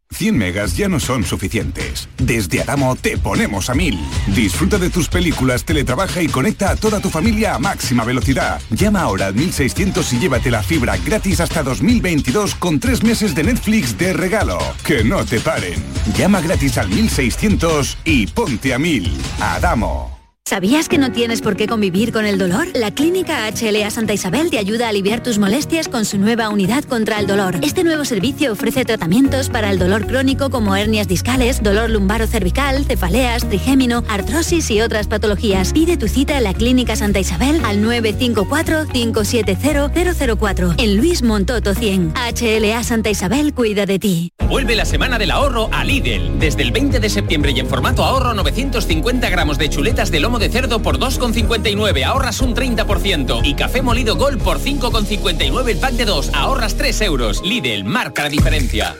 [0.11, 2.07] 100 megas ya no son suficientes.
[2.17, 3.99] Desde Adamo te ponemos a 1000.
[4.35, 8.61] Disfruta de tus películas, teletrabaja y conecta a toda tu familia a máxima velocidad.
[8.69, 13.43] Llama ahora al 1600 y llévate la fibra gratis hasta 2022 con tres meses de
[13.43, 14.59] Netflix de regalo.
[14.85, 15.83] Que no te paren.
[16.17, 19.11] Llama gratis al 1600 y ponte a 1000.
[19.39, 20.20] Adamo.
[20.51, 22.67] ¿Sabías que no tienes por qué convivir con el dolor?
[22.73, 26.83] La Clínica HLA Santa Isabel te ayuda a aliviar tus molestias con su nueva unidad
[26.83, 27.55] contra el dolor.
[27.61, 32.83] Este nuevo servicio ofrece tratamientos para el dolor crónico como hernias discales, dolor lumbaro cervical,
[32.83, 35.71] cefaleas, trigémino, artrosis y otras patologías.
[35.71, 42.13] Pide tu cita en la Clínica Santa Isabel al 954-570-004 en Luis Montoto 100.
[42.13, 44.33] HLA Santa Isabel cuida de ti.
[44.49, 46.39] Vuelve la semana del ahorro a Lidl.
[46.39, 50.40] Desde el 20 de septiembre y en formato ahorro 950 gramos de chuletas de lomo
[50.41, 53.41] de cerdo por 2,59, ahorras un 30%.
[53.43, 57.43] Y café molido Gol por 5,59 el pack de 2, ahorras 3 euros.
[57.43, 58.97] Lidl, marca la diferencia.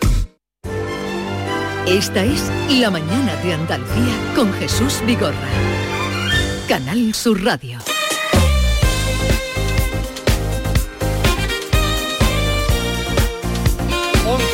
[1.88, 5.36] Esta es La Mañana de Andalucía con Jesús Vigorra.
[6.68, 7.80] Canal Sur Radio.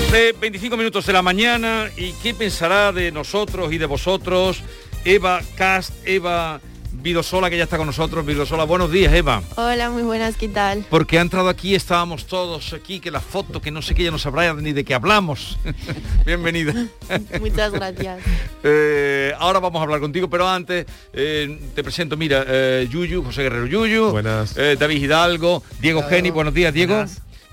[0.10, 4.63] De 25 minutos de la mañana y qué pensará de nosotros y de vosotros
[5.04, 6.62] Eva Cast, Eva
[7.01, 8.25] Vidosola que ya está con nosotros.
[8.25, 9.43] Vidosola, buenos días Eva.
[9.55, 10.83] Hola, muy buenas, ¿qué tal?
[10.89, 14.12] Porque ha entrado aquí, estábamos todos aquí, que la foto, que no sé qué, ya
[14.12, 15.60] no sabrá ni de qué hablamos.
[16.25, 16.73] Bienvenida.
[17.39, 18.19] Muchas gracias.
[18.69, 23.43] Eh, ahora vamos a hablar contigo, pero antes eh, te presento, mira, eh, Yuyu, José
[23.43, 24.10] Guerrero Yuyu.
[24.10, 24.55] Buenas.
[24.55, 27.05] David Hidalgo, Diego Geni, buenos días Diego.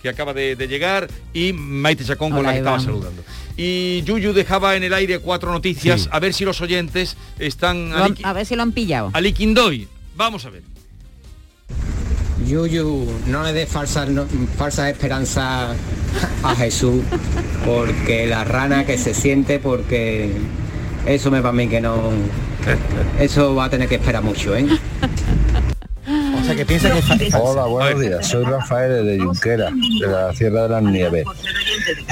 [0.03, 2.75] que acaba de, de, llegar, y Maite Chacón con la que Iván.
[2.75, 3.23] estaba saludando.
[3.57, 6.09] Y Yuyu dejaba en el aire cuatro noticias, Sí.
[6.11, 9.11] a ver si los oyentes están Lo a ver si lo han pillado.
[9.13, 9.87] aliquindoy.
[10.17, 10.63] Vamos a ver.
[12.47, 14.27] Yuyu, no le dé falsas no-
[14.59, 15.77] falsas esperanzas
[16.43, 17.03] a Jesús,
[17.65, 20.33] porque la rana que se siente, porque
[21.07, 22.11] eso me va a mí que no...
[23.19, 24.67] Eso va a tener que esperar mucho, ¿eh?
[26.45, 27.35] O sea, que piensa que es.
[27.35, 28.29] Hola, buenos días.
[28.29, 31.25] Soy Rafael de Junquera, de la Sierra de las Nieves.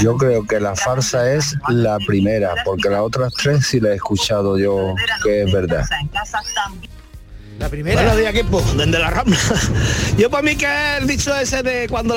[0.00, 3.96] Yo creo que la farsa es la primera, porque las otras tres sí la he
[3.96, 5.84] escuchado yo que es verdad.
[7.58, 8.00] La primera.
[8.00, 9.36] Buenos días, equipo, desde la Rambla.
[10.16, 10.66] Yo para mí que
[10.98, 12.16] el dicho ese de cuando...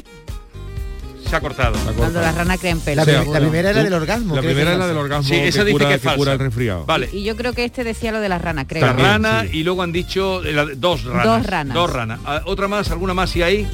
[1.35, 1.77] Se ha cortado.
[1.97, 3.03] Cuando la rana crea en pelo.
[3.03, 4.35] La, prim- la primera era del orgasmo.
[4.35, 4.87] La primera falsa.
[4.87, 6.43] del orgasmo Sí, esa que, dice cura, que es que cura el falsa.
[6.45, 6.85] resfriado.
[6.85, 7.09] Vale.
[7.11, 8.85] Y yo creo que este decía lo de la rana, creo.
[8.85, 11.23] La rana y luego han dicho eh, la- dos ranas.
[11.25, 11.73] Dos ranas.
[11.73, 12.19] Dos ranas.
[12.25, 13.67] Ah, Otra más, alguna más si hay.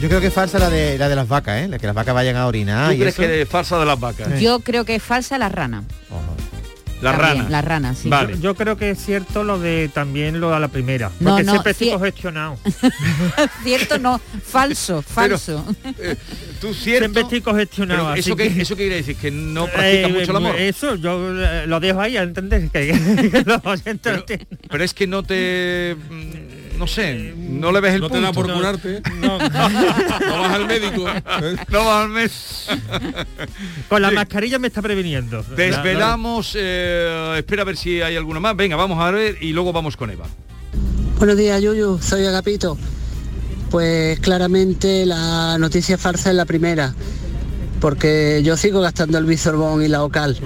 [0.00, 1.68] Yo creo que es falsa la de la de las vacas, ¿eh?
[1.68, 2.88] La que las vacas vayan a orinar.
[2.88, 3.22] ¿Tú y crees eso.
[3.22, 4.40] que es falsa de las vacas?
[4.40, 5.84] Yo creo que es falsa la rana.
[7.04, 7.50] La También, rana.
[7.50, 8.08] La rana, sí.
[8.08, 8.34] Vale.
[8.34, 11.10] Yo, yo creo que es cierto lo de también lo de la primera.
[11.20, 12.58] No, Porque no, siempre estoy congestionado.
[13.62, 14.20] Cierto, no.
[14.44, 15.64] Falso, falso.
[16.60, 17.00] Tú cierto.
[17.04, 18.00] Siempre estoy congestionado.
[18.04, 19.16] Pero así eso, qué, que- ¿Eso qué quiere decir?
[19.16, 20.56] ¿Que no practicas Eh, mucho el amor?
[20.56, 22.88] Eso, yo eh, lo dejo ahí a entender que,
[23.30, 24.24] que los tienen.
[24.70, 25.96] Pero es que no te...
[26.78, 28.26] No sé, no le ves el No te punto.
[28.26, 29.00] da por curarte.
[29.20, 31.04] No, No vas al médico.
[31.70, 32.66] no vas al mes.
[33.88, 34.14] con la Sí.
[34.16, 35.42] mascarilla me está previniendo.
[35.56, 38.56] Desvelamos, eh, espera a ver si hay alguna más.
[38.56, 40.26] Venga, vamos a ver y luego vamos con Eva.
[41.18, 42.76] Buenos días, Yuyu, soy Agapito.
[43.70, 46.94] Pues claramente la noticia falsa es la primera,
[47.80, 50.38] porque yo sigo gastando el Bisorbón y la Ocal.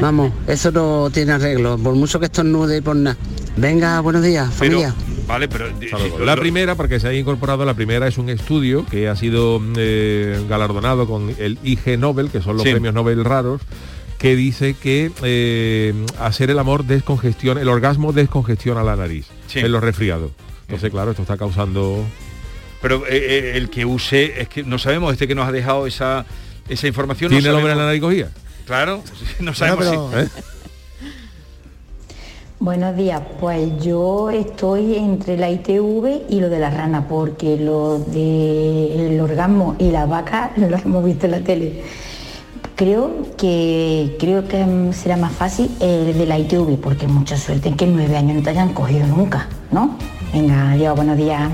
[0.00, 3.16] Vamos, eso no tiene arreglo, por mucho que estornude y por nada.
[3.56, 4.94] Venga, buenos días, Pero, familia.
[5.26, 5.66] Vale, pero...
[5.90, 6.20] Saludos.
[6.20, 10.44] La primera, porque se haya incorporado, la primera es un estudio que ha sido eh,
[10.48, 12.70] galardonado con el IG Nobel, que son los Sí.
[12.72, 13.60] premios Nobel raros,
[14.18, 19.58] que dice que eh, hacer el amor descongestiona, el orgasmo descongestiona la nariz Sí.
[19.60, 20.30] en los resfriados.
[20.62, 22.04] Entonces, claro, esto está causando...
[22.82, 25.86] Pero eh, eh, el que use, es que no sabemos, este que nos ha dejado
[25.86, 26.24] esa,
[26.68, 27.30] esa información.
[27.30, 28.30] ¿Tiene el hombre en la nariz cogida?
[28.66, 29.02] Claro,
[29.40, 30.55] no sabemos pero- si...
[32.66, 38.00] Buenos días, pues yo estoy entre la ITV y lo de la rana, porque lo
[38.00, 41.84] del orgasmo y la vaca lo hemos visto en la tele.
[42.74, 47.76] Creo que creo que será más fácil el de la ITV, porque mucha suerte en
[47.76, 49.96] que nueve años no te hayan cogido nunca, ¿no?
[50.32, 51.48] Venga, adiós, buenos días.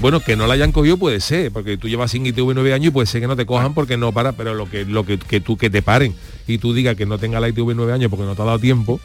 [0.00, 2.88] Bueno, que no la hayan cogido puede ser, porque tú llevas sin ITV nueve años
[2.88, 5.16] y puede ser que no te cojan porque no para, pero lo que lo que,
[5.16, 6.16] que tú que te paren
[6.48, 8.58] y tú digas que no tenga la ITV nueve años porque no te ha dado
[8.58, 8.98] tiempo,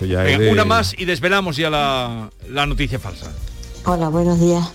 [0.00, 3.32] ya es Venga, de- una más y desvelamos ya la, la noticia falsa.
[3.84, 4.68] Hola, buenos días.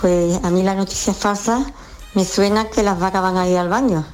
[0.00, 1.72] Pues a mí la noticia falsa
[2.14, 4.04] me suena que las vacas van a ir al baño.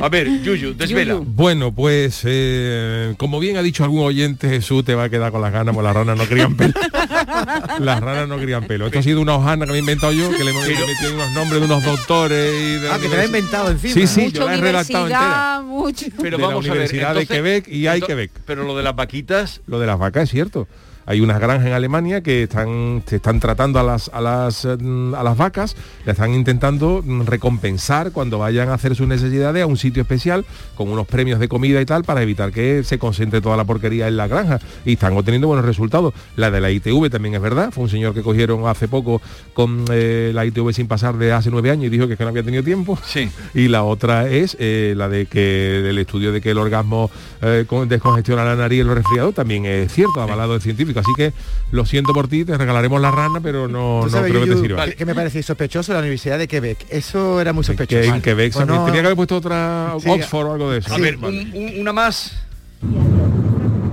[0.00, 1.20] A ver, Yuyu, desvela.
[1.22, 5.42] Bueno, pues eh, como bien ha dicho algún oyente, Jesús te va a quedar con
[5.42, 6.72] las ganas, porque las ranas no crían pelo.
[7.80, 8.86] las ranas no crían pelo.
[8.86, 11.14] Esto ha sido una hojana que me he inventado yo, que le hemos Pero- metido
[11.14, 13.94] unos nombres de unos doctores y de Ah, que te la has inventado encima.
[13.94, 15.60] Sí, sí, yo la he redactado entera.
[15.60, 16.06] universidad, mucho.
[16.22, 18.30] Pero de la vamos a ver, Universidad de Quebec y hay Quebec.
[18.46, 20.66] Pero lo de las vaquitas, Lo de las vacas es cierto.
[21.10, 25.12] Hay unas granjas en Alemania que están, se están tratando a las, a, las, mm,
[25.16, 25.74] a las vacas,
[26.06, 30.44] le están intentando mm, recompensar cuando vayan a hacer sus necesidades a un sitio especial
[30.76, 34.06] con unos premios de comida y tal para evitar que se concentre toda la porquería
[34.06, 34.60] en la granja.
[34.84, 36.14] Y están obteniendo buenos resultados.
[36.36, 37.72] La de la ITV también es verdad.
[37.72, 39.20] Fue un señor que cogieron hace poco
[39.52, 42.22] con eh, la ITV sin pasar de hace nueve años y dijo que, es que
[42.24, 42.96] no había tenido tiempo.
[43.04, 43.28] Sí.
[43.52, 47.10] Y la otra es eh, la de que el estudio de que el orgasmo
[47.42, 50.60] eh, con- descongestiona la nariz y el resfriado también es cierto, avalado de
[51.00, 51.32] Así que
[51.72, 54.50] lo siento por ti, te regalaremos la rana, pero no, ¿Tú no sabes, creo que
[54.52, 54.84] te sirva.
[54.86, 56.86] que- que me parece sospechoso la Universidad de Quebec.
[56.90, 58.14] Eso era muy Que sospechoso.
[58.14, 60.08] en Quebec Pues no- tenía que haber puesto otra Sí.
[60.08, 60.94] Oxford o algo de eso.
[60.94, 61.40] a ver, Vale.
[61.42, 62.32] un- un- una más.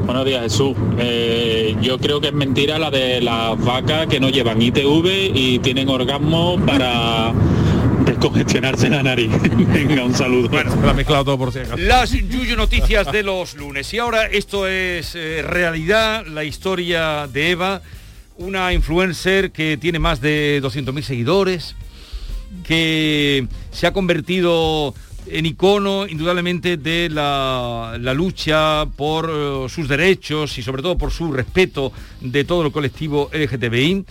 [0.06, 0.74] Buenos días Jesús.
[1.00, 5.60] Eh, yo creo que es mentira la de las vacas que no llevan ITV y
[5.60, 7.34] tienen orgasmo para
[8.08, 9.32] descongestionarse la nariz.
[9.74, 10.50] Venga, un saludo.
[10.50, 11.78] Se lo ha mezclado todo por si acaso.
[11.78, 13.94] Las Yuyu Noticias de los lunes.
[13.94, 17.82] Y ahora esto es eh, realidad, la historia de Eva,
[18.38, 21.76] una influencer que tiene más de 200.000 seguidores,
[22.64, 24.94] que se ha convertido
[25.30, 31.12] en icono indudablemente de la, la lucha por eh, sus derechos y sobre todo por
[31.12, 31.92] su respeto
[32.22, 34.06] de todo el colectivo LGTBI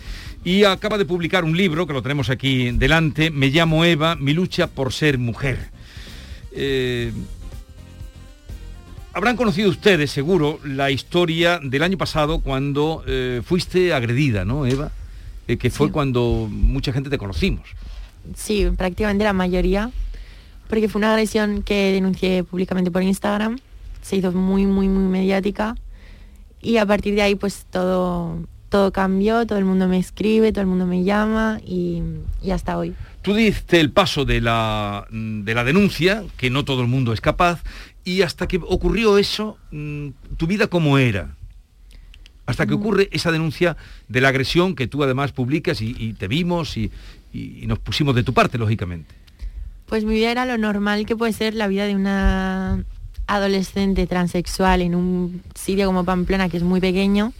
[0.46, 4.32] y acaba de publicar un libro que lo tenemos aquí delante, Me llamo Eva, mi
[4.32, 5.58] lucha por ser mujer.
[6.52, 7.12] Eh,
[9.12, 14.92] habrán conocido ustedes seguro la historia del año pasado cuando eh, fuiste agredida, ¿no, Eva?
[15.48, 17.68] Eh, que fue cuando mucha gente te conocimos.
[18.36, 19.90] Sí, prácticamente la mayoría,
[20.68, 23.58] porque fue una agresión que denuncié públicamente por Instagram,
[24.00, 25.74] se hizo muy, muy, muy mediática
[26.62, 30.60] y a partir de ahí pues todo, todo cambió, todo el mundo me escribe, todo
[30.60, 32.02] el mundo me llama y,
[32.42, 32.92] y hasta hoy.
[33.22, 37.14] Tú diste el paso de la, mm, de la denuncia, que no todo el mundo
[37.14, 37.62] es capaz,
[38.04, 41.34] y hasta que ocurrió eso, mm, tu vida cómo era.
[42.44, 46.28] Hasta que ocurre esa denuncia de la agresión que tú además publicas y, y te
[46.28, 46.90] vimos y,
[47.32, 49.14] y- y nos pusimos de tu parte, lógicamente.
[49.86, 52.84] Pues mi vida era lo normal que puede ser la vida de una
[53.26, 57.32] adolescente transexual en un sitio como Pamplona, que es muy pequeño,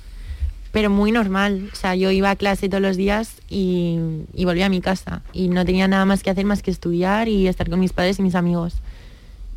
[0.77, 1.71] pero muy normal.
[1.73, 3.99] O sea, yo iba a clase todos los días y,
[4.35, 5.23] y volvía a mi casa.
[5.33, 8.19] Y no tenía nada más que hacer más que estudiar y estar con mis padres
[8.19, 8.75] y mis amigos.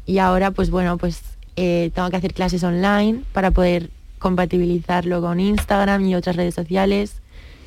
[0.06, 1.20] Y ahora, pues bueno, pues
[1.58, 7.16] eh, tengo que hacer clases online para poder compatibilizarlo con Instagram y otras redes sociales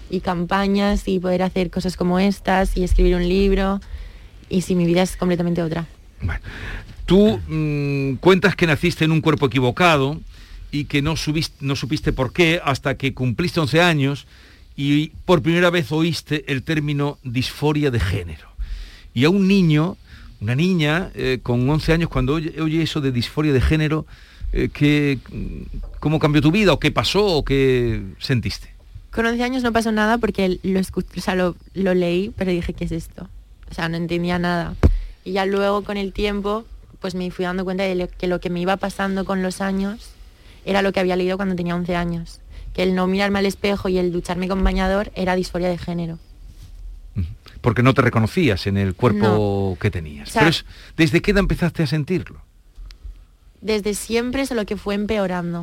[0.09, 3.83] y campañas y poder hacer cosas como estas y escribir un libro.
[4.49, 5.85] Y si mi vida es completamente otra.
[7.05, 10.23] Tú mm, cuentas que naciste en un cuerpo equivocado
[10.72, 11.14] y que no,
[11.61, 14.26] no supiste por qué hasta que cumpliste 11 años
[14.74, 18.48] y por primera vez oíste el término disforia de género.
[19.14, 19.98] Y a un niño,
[20.40, 24.06] una niña eh, con 11 años, cuando oye, eso de disforia de género,
[24.54, 28.72] eh, ¿qué, mm, ¿cómo cambió tu vida o qué pasó o qué sentiste?
[29.12, 32.87] Con 11 años no pasó nada porque lo, o sea, lo, leí, pero dije, ¿qué
[32.87, 33.28] es esto?
[33.70, 34.74] O sea, no entendía nada.
[35.22, 36.64] Y ya luego con el tiempo,
[36.98, 40.14] pues me fui dando cuenta de que lo que me iba pasando con los años
[40.64, 42.40] era lo que había leído cuando tenía 11 años.
[42.75, 46.18] Que el no mirarme al espejo y el ducharme con bañador era disforia de género.
[47.61, 50.29] Porque no te reconocías en el cuerpo que tenías.
[50.29, 50.64] O sea- Pero es-
[50.96, 52.40] ¿desde qué edad empezaste a sentirlo?
[53.61, 55.61] Desde siempre, solo que fue empeorando.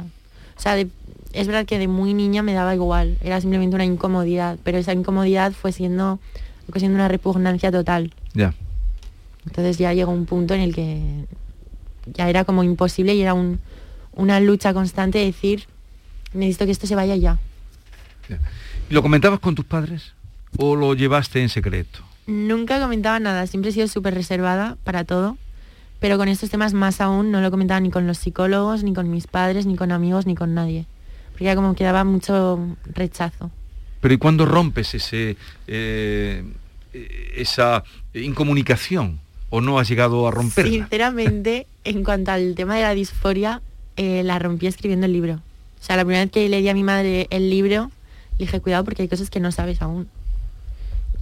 [0.57, 0.87] O sea, de-
[1.33, 4.93] es verdad que de muy niña me daba igual, era simplemente una incomodidad, pero esa
[4.93, 6.19] incomodidad fue siendo,
[6.69, 8.13] fue siendo una repugnancia total.
[8.33, 8.53] Ya.
[9.45, 11.01] Entonces ya llegó un punto en el que
[12.13, 13.59] ya era como imposible y era un-
[14.19, 15.65] una lucha constante de decir,
[16.33, 17.39] necesito que esto se vaya ya.
[18.89, 20.13] ¿Y ¿Lo comentabas con tus padres
[20.57, 21.99] o lo llevaste en secreto?
[22.27, 25.37] Nunca comentaba nada, siempre he sido súper reservada para todo,
[25.99, 29.09] pero con estos temas más aún no lo comentaba ni con los psicólogos, ni con
[29.09, 30.85] mis padres, ni con amigos, ni con nadie.
[31.31, 32.59] porque ya como que daba mucho
[32.93, 33.51] rechazo.
[34.01, 36.43] Pero ¿y cuándo rompes ese, eh,
[37.35, 39.19] esa incomunicación?
[39.49, 40.71] ¿O no has llegado a romperla?
[40.71, 43.61] Sinceramente, en cuanto al tema de la disforia,
[43.99, 45.33] eh, la rompí escribiendo el libro.
[45.35, 47.91] O sea, la primera vez que le di a mi madre el libro,
[48.37, 50.07] le dije, cuidado porque hay cosas que no sabes aún.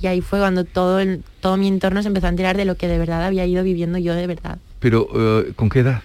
[0.02, 2.76] Y ahí fue cuando todo, el- todo mi entorno se empezó a enterar de lo
[2.76, 4.60] que de verdad había ido viviendo yo de verdad.
[4.80, 6.04] Pero eh, ¿con qué edad?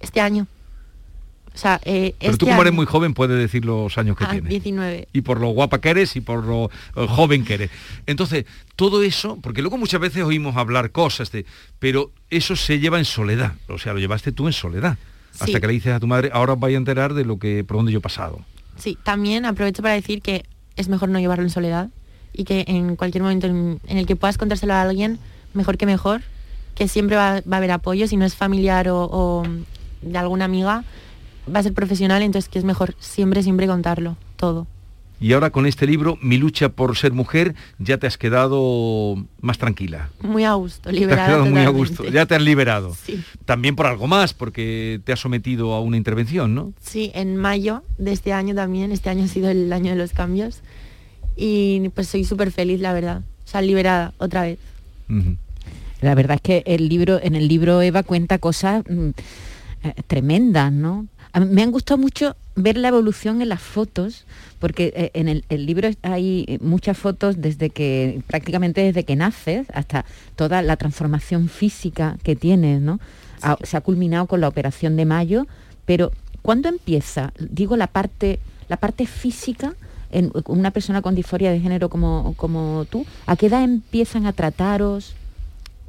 [0.00, 0.46] Este año.
[1.54, 4.24] O sea, eh, Pero este tú como eres muy joven puedes decir los años que
[4.24, 4.48] Ah, tienes.
[4.48, 5.06] 19.
[5.12, 7.70] y por lo guapa que eres y por lo eh, joven que eres.
[8.06, 11.44] Entonces, todo eso, porque luego muchas veces oímos hablar cosas de,
[11.78, 14.96] pero eso se lleva en soledad, o sea, lo llevaste tú en soledad,
[15.32, 15.52] hasta Sí.
[15.54, 17.76] que le dices a tu madre, ahora os vais a enterar de lo que, por
[17.78, 18.40] donde yo he pasado.
[18.76, 20.44] Sí, también aprovecho para decir que
[20.76, 21.88] es mejor no llevarlo en soledad
[22.32, 25.18] y que en cualquier momento en, en el que puedas contárselo a alguien,
[25.54, 26.22] mejor que mejor,
[26.74, 29.42] que siempre va, va a haber apoyo, si no es familiar o, o
[30.00, 30.84] de alguna amiga,
[31.54, 34.66] va a ser profesional, entonces que es mejor siempre, siempre contarlo, todo.
[35.22, 39.56] Y ahora con este libro, Mi lucha por ser mujer, ya te has quedado más
[39.56, 40.10] tranquila.
[40.20, 41.26] Muy a gusto, Te has liberada.
[41.28, 42.94] quedado muy a gusto, ya te has liberado.
[42.94, 43.22] Sí.
[43.44, 46.72] También por algo más, porque te has sometido a una intervención, ¿no?
[46.80, 50.12] Sí, en mayo de este año también, este año ha sido el año de los
[50.12, 50.60] cambios
[51.36, 53.22] y pues soy súper feliz, la verdad.
[53.44, 54.58] O sea, liberada otra vez.
[56.00, 59.10] La verdad es que el libro, en el libro Eva cuenta cosas mm,
[59.84, 61.06] eh, tremendas, ¿no?
[61.32, 64.26] A mí me han gustado mucho ver la evolución en las fotos,
[64.62, 69.16] porque eh, en el, el libro hay eh, muchas fotos desde que, prácticamente desde que
[69.16, 70.04] naces hasta
[70.36, 73.00] toda la transformación física que tienes, ¿no?
[73.64, 75.48] Se ha culminado con la operación de mayo,
[75.84, 77.32] pero ¿cuándo empieza?
[77.40, 79.74] Digo la parte, la parte física
[80.12, 84.32] en una persona con disforia de género como, como tú, ¿a qué edad empiezan a
[84.32, 85.16] trataros?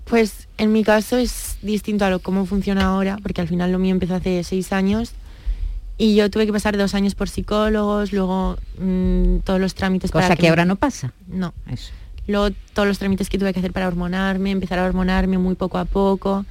[0.05, 3.77] Pues en mi caso es distinto a lo cómo funciona ahora, porque al final lo
[3.77, 5.13] mío empezó hace seis años
[5.97, 10.25] y yo tuve que pasar dos años por psicólogos, luego mm, todos los trámites Cosa
[10.25, 11.13] para que me- ahora no pasa.
[11.27, 11.53] No.
[11.69, 11.91] Eso.
[12.27, 15.77] Luego todos los trámites que tuve que hacer para hormonarme, empezar a hormonarme muy poco
[15.77, 16.45] a poco.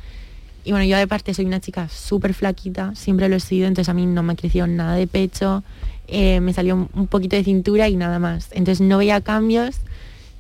[0.65, 3.89] Y bueno, yo de parte soy una chica súper flaquita, siempre lo he sido, entonces
[3.89, 5.65] a mí no me creció nada de pecho,
[6.07, 8.49] eh, me salió un poquito de cintura y nada más.
[8.53, 9.77] Entonces no veía cambios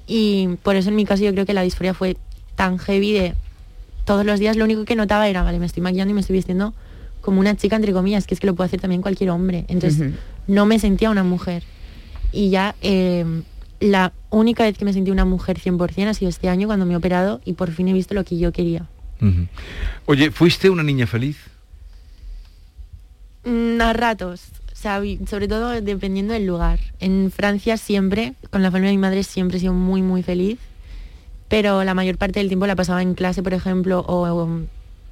[0.06, 2.16] y por eso en mi caso yo creo que la disforia fue
[2.54, 3.34] tan heavy de
[4.04, 6.36] todos los días lo único que notaba era, vale, me estoy maquillando y me estoy
[6.36, 6.74] vistiendo
[7.22, 9.64] como una chica entre comillas, que es que lo puede hacer también cualquier hombre.
[9.68, 10.12] Entonces
[10.46, 11.62] no me sentía una mujer.
[12.32, 13.24] Y ya eh,
[13.80, 16.92] la única vez que me sentí una mujer 100% ha sido este año cuando me
[16.92, 18.86] he operado y por fin he visto lo que yo quería.
[20.06, 21.38] Oye, ¿fuiste una niña feliz?
[23.44, 26.78] Mm, A ratos, o sea, sobre todo dependiendo del lugar.
[27.00, 30.58] En Francia siempre, con la familia de mi madre siempre he sido muy, muy feliz,
[31.48, 34.60] pero la mayor parte del tiempo la pasaba en clase, por ejemplo, o, o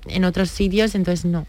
[0.06, 1.46] en otros sitios, entonces no.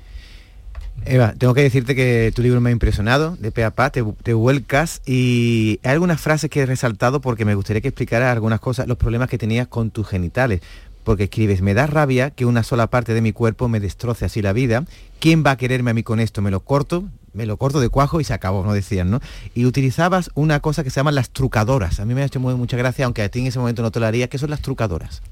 [1.05, 4.03] Eva, tengo que decirte que tu libro me ha impresionado, de pe a pa, te,
[4.23, 8.59] te vuelcas y hay algunas frases que he resaltado porque me gustaría que explicaras algunas
[8.59, 10.61] cosas, los problemas que tenías con tus genitales.
[11.03, 14.43] Porque escribes, me da rabia que una sola parte de mi cuerpo me destroce así
[14.43, 14.85] la vida.
[15.19, 16.43] ¿Quién va a quererme a mí con esto?
[16.43, 19.19] Me lo corto, me lo corto de cuajo y se acabó, no decían, ¿no?
[19.55, 21.99] Y utilizabas una cosa que se llaman las trucadoras.
[21.99, 23.89] A mí me ha hecho muy, mucha gracia, aunque a ti en ese momento no
[23.89, 24.27] te lo haría.
[24.27, 25.23] ¿Qué son las trucadoras?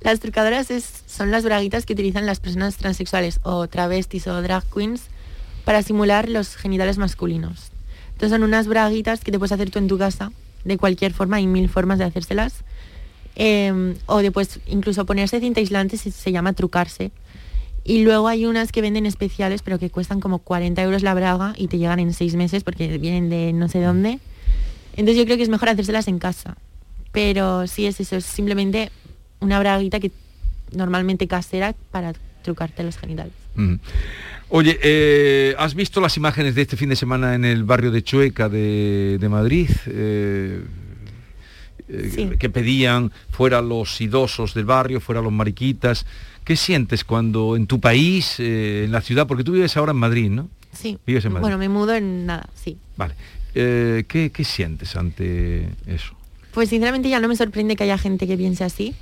[0.00, 4.64] Las trucadoras es- son las braguitas que utilizan las personas transexuales o travestis o drag
[4.72, 5.02] queens
[5.64, 7.70] para simular los genitales masculinos.
[8.12, 10.32] Entonces son unas braguitas que te puedes hacer tú en tu casa,
[10.64, 12.64] de cualquier forma, hay mil formas de hacérselas.
[13.36, 17.10] Eh, o después incluso ponerse cinta aislante se, se llama trucarse.
[17.84, 21.54] Y luego hay unas que venden especiales, pero que cuestan como 40 euros la braga
[21.56, 24.18] y te llegan en seis meses porque vienen de no sé dónde.
[24.92, 26.56] Entonces yo creo que es mejor hacérselas en casa.
[27.12, 28.92] Pero sí es eso, es simplemente
[29.40, 30.10] una braguita que
[30.72, 33.32] normalmente casera para trucarte los genitales.
[33.56, 33.78] Ujú.
[34.52, 38.02] Oye, eh, ¿has visto las imágenes de este fin de semana en el barrio de
[38.02, 39.70] Chueca de, de Madrid?
[39.86, 40.62] Eh,
[41.88, 42.30] eh, Sí.
[42.38, 46.06] Que pedían fuera los idosos del barrio, fuera los mariquitas.
[46.44, 50.30] ¿Qué sientes cuando en tu país, en la ciudad, porque tú vives ahora en Madrid,
[50.30, 50.48] ¿no?
[50.72, 50.98] Sí.
[51.06, 51.42] Vives en Madrid.
[51.42, 52.76] Bueno, me mudo en nada, sí.
[52.96, 53.14] Vale.
[53.52, 56.14] ¿qué, qué sientes ante eso?
[56.52, 58.94] Pues sinceramente ya no me sorprende que haya gente que piense así.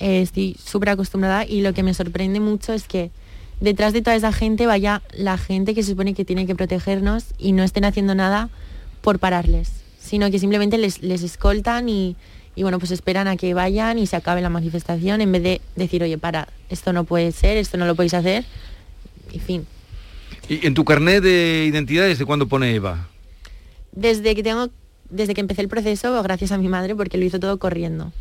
[0.00, 3.10] Eh, estoy súper acostumbrada y lo que me sorprende mucho es que
[3.60, 7.24] detrás de toda esa gente vaya la gente que se supone que tiene que protegernos
[7.38, 8.50] y no estén haciendo nada
[9.00, 12.16] por pararles, sino que simplemente les, les escoltan y,
[12.54, 15.60] y, bueno, pues esperan a que vayan y se acabe la manifestación en vez de
[15.76, 18.44] decir, oye, para, esto no puede ser, esto no lo podéis hacer,
[19.32, 19.66] y fin.
[20.48, 23.08] ¿Y en tu carnet de identidad desde cuándo pone Eva?
[23.92, 24.68] Desde que tengo,
[25.10, 28.12] desde que empecé el proceso, gracias a mi madre, porque lo hizo todo corriendo.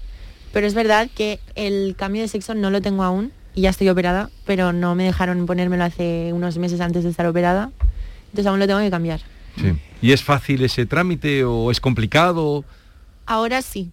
[0.56, 3.90] Pero es verdad que el cambio de sexo no lo tengo aún y ya estoy
[3.90, 7.72] operada, pero no me dejaron ponérmelo hace unos meses antes de estar operada.
[8.28, 9.20] Entonces aún lo tengo que cambiar.
[9.58, 9.74] Sí.
[10.02, 12.64] ¿Y es fácil ese trámite o es complicado?
[13.26, 13.92] Ahora sí.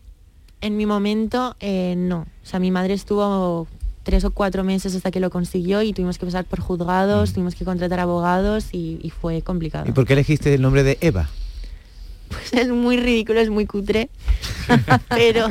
[0.61, 2.29] En mi momento, eh, no.
[2.45, 3.67] O sea, mi madre estuvo
[4.05, 7.57] tres o cuatro meses hasta que lo consiguió y tuvimos que pasar por juzgados, tuvimos
[7.57, 9.87] que contratar abogados y, y fue complicado.
[9.89, 11.29] ¿Y por qué elegiste el nombre de Eva?
[12.33, 14.09] Pues es muy ridículo, es muy cutre,
[15.09, 15.49] pero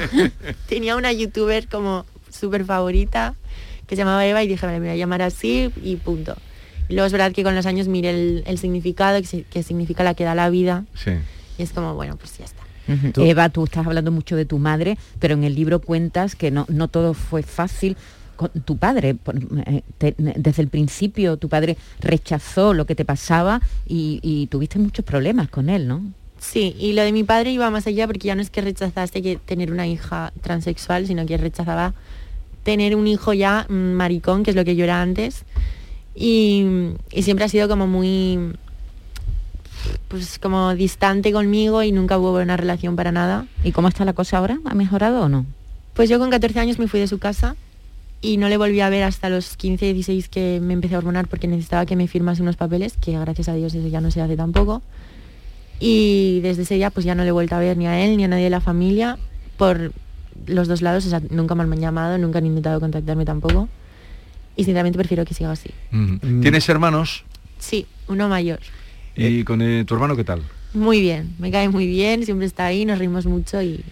[0.68, 3.36] tenía una youtuber como súper favorita
[3.88, 6.36] que se llamaba Eva y dije, vale, me voy a llamar así y punto.
[6.90, 9.64] Y luego es verdad que con los años miré el, el significado, que, si- que
[9.64, 11.12] significa la que da la vida, Sí.
[11.58, 12.62] y es como, bueno, pues ya está.
[13.22, 16.66] Eva, tú estás hablando mucho de tu madre, pero en el libro cuentas que no,
[16.70, 17.96] no todo fue fácil
[18.36, 19.16] con tu padre.
[19.68, 19.84] eh,
[20.18, 25.48] desde el principio tu padre rechazó lo que te pasaba y, y tuviste muchos problemas
[25.50, 26.02] con él, ¿no?
[26.42, 29.22] Sí, y lo de mi padre iba más allá porque ya no es que rechazase
[29.22, 31.94] que tener una hija transexual, sino que rechazaba
[32.64, 35.46] tener un hijo ya mm, maricón, que es lo que yo era antes.
[36.16, 36.66] Y,
[37.12, 38.54] y siempre ha sido como muy
[40.08, 43.46] pues como distante conmigo y nunca hubo una relación para nada.
[43.64, 44.60] ¿Y cómo está la cosa ahora?
[44.66, 45.46] ¿Ha mejorado o no?
[45.94, 47.56] Pues yo con 14 años me fui de su casa
[48.20, 51.28] y no le volví a ver hasta los 15, 16 que me empecé a hormonar
[51.28, 54.22] porque necesitaba que me firmase unos papeles, que gracias a Dios eso ya no se
[54.22, 54.82] hace tampoco.
[55.82, 58.16] Y desde ese día pues ya no le he vuelto a ver ni a él
[58.16, 59.18] ni a nadie de la familia
[59.58, 59.92] por
[60.46, 63.68] los dos lados, o sea, nunca me han llamado, nunca han intentado contactarme tampoco.
[64.56, 65.72] Y sinceramente prefiero que siga así.
[65.92, 66.42] Ujú.
[66.42, 67.24] ¿Tienes hermanos?
[67.58, 68.60] Sí, uno mayor.
[69.16, 70.44] ¿Y con eh, tu hermano qué tal?
[70.74, 73.84] Muy bien, me cae muy bien, siempre está ahí, nos reímos mucho y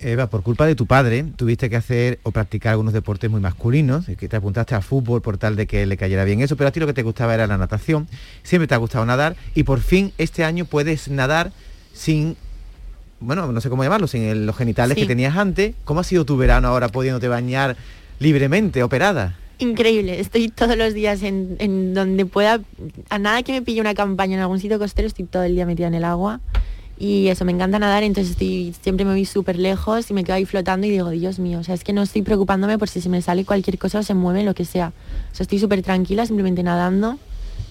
[0.00, 4.08] Eva, por culpa de tu padre, tuviste que hacer o practicar algunos deportes muy masculinos,
[4.08, 6.68] y que te apuntaste al fútbol por tal de que le cayera bien eso, pero
[6.68, 8.08] a ti lo que te gustaba era la natación,
[8.42, 11.52] siempre te ha gustado nadar y por fin este año puedes nadar
[11.92, 12.36] sin,
[13.20, 15.02] bueno, no sé cómo llamarlo, sin el- los genitales Sí.
[15.02, 15.74] que tenías antes.
[15.84, 17.76] ¿Cómo ha sido tu verano ahora pudiéndote bañar
[18.18, 19.36] libremente, operada?
[19.58, 22.60] Increíble, estoy todos los días en, en donde pueda,
[23.08, 25.64] a nada que me pille una campaña en algún sitio costero, estoy todo el día
[25.64, 26.40] metida en el agua
[26.98, 30.36] y eso, me encanta nadar, entonces estoy, siempre me voy súper lejos y me quedo
[30.36, 33.02] ahí flotando y digo, Dios mío, o sea, es que no estoy preocupándome por si
[33.02, 34.92] se me sale cualquier cosa o se mueve, lo que sea.
[35.30, 37.18] O sea, estoy súper tranquila, simplemente nadando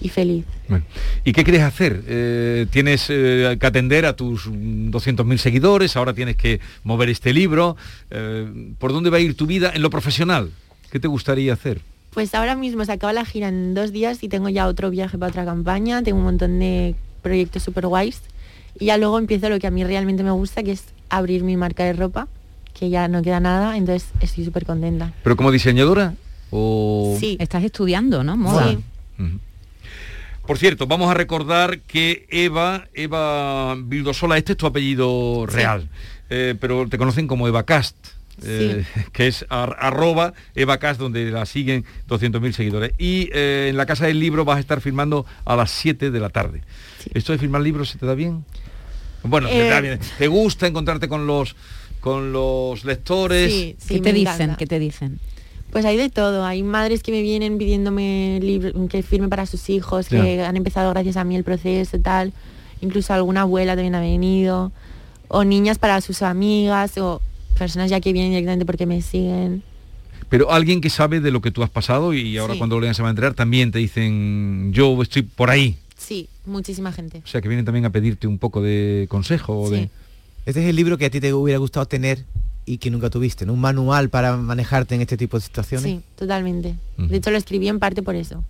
[0.00, 0.44] y feliz.
[0.68, 0.84] Bueno,
[1.24, 2.04] ¿Y qué quieres hacer?
[2.06, 7.32] Eh, tienes eh, que atender a tus mm, 200.000 seguidores, ahora tienes que mover este
[7.32, 7.76] libro.
[8.10, 10.52] Eh, ¿Por dónde va a ir tu vida en lo profesional?
[10.92, 11.80] ¿Qué te gustaría hacer?
[12.14, 15.18] Pues ahora mismo se acaba la gira en dos días y tengo ya otro viaje
[15.18, 18.22] para otra campaña, tengo un montón de proyectos súper guays
[18.78, 21.56] y ya luego empiezo lo que a mí realmente me gusta, que es abrir mi
[21.56, 22.28] marca de ropa,
[22.78, 25.12] que ya no queda nada, entonces estoy súper contenta.
[25.22, 26.14] ¿Pero como diseñadora?
[26.50, 27.16] O...
[27.18, 27.36] Sí.
[27.40, 28.36] Estás estudiando, ¿no?
[28.36, 28.68] Moda.
[28.70, 28.78] Sí.
[30.46, 35.88] Por cierto, vamos a recordar que Eva, Eva Vildosola, este es tu apellido real,
[36.30, 37.96] eh, pero te conocen como Eva Cast.
[38.44, 42.92] eh, que es ar- arroba Eva Cast, donde la siguen 200.000 seguidores.
[42.96, 46.20] Y eh, en la Casa del Libro vas a estar firmando a las 7 de
[46.20, 46.62] la tarde.
[47.14, 48.44] ¿Esto de firmar libros se te da bien?
[49.22, 49.98] Bueno, se te da Eh, bien.
[50.18, 51.56] ¿Te gusta encontrarte con los
[52.00, 53.52] con los lectores?
[53.52, 54.54] Sí, sí, ¿Qué te dicen?
[54.56, 55.18] ¿Qué te dicen?
[55.72, 58.40] Pues hay de todo, hay madres que me vienen pidiéndome
[58.88, 62.32] que firme para sus hijos, que han empezado gracias a mí el proceso y tal,
[62.80, 64.70] incluso alguna abuela también ha venido,
[65.28, 67.20] o niñas para sus amigas, o
[67.58, 69.64] personas ya que vienen directamente porque me siguen.
[70.28, 72.58] Pero alguien que sabe de lo que tú has pasado y ahora Sí.
[72.58, 75.76] cuando lo lean se va a enterar, también te dicen, yo estoy por ahí.
[76.06, 77.20] Sí, muchísima gente.
[77.24, 79.90] O sea, que vienen también a pedirte un poco de consejo o de...
[80.44, 82.24] Este es el libro que a ti te hubiera gustado tener
[82.64, 83.54] y que nunca tuviste, ¿no?
[83.54, 85.82] Un manual para manejarte en este tipo de situaciones.
[85.84, 86.76] Sí, totalmente.
[86.96, 88.44] De hecho lo escribí en parte por eso.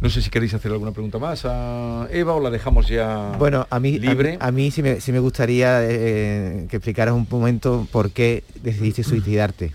[0.00, 3.66] No sé si queréis hacer alguna pregunta más a Eva o la dejamos ya Bueno,
[3.68, 4.36] a mí, a mí- libre.
[4.38, 9.02] a mí, sí, me, sí me gustaría eh, que explicaras un momento por qué decidiste
[9.02, 9.74] suicidarte.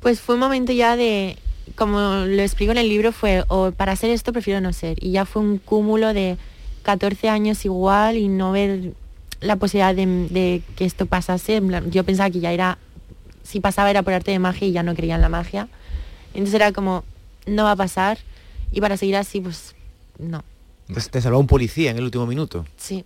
[0.00, 1.36] Pues fue un momento ya de,
[1.76, 5.02] como lo explico en el libro, fue, o para hacer esto prefiero no ser.
[5.02, 6.36] Y ya fue un cúmulo de
[6.82, 8.92] 14 años igual y no ver
[9.40, 11.60] la posibilidad de, de que esto pasase.
[11.90, 12.78] Yo pensaba que ya era,
[13.42, 15.68] si pasaba era por arte de magia y ya no creía en la magia.
[16.34, 17.04] Entonces era como,
[17.46, 18.18] no va a pasar.
[18.70, 19.74] Y para seguir así, pues
[20.18, 20.44] no.
[20.92, 22.64] Te, te salvó un policía en el último minuto.
[22.76, 23.04] Sí.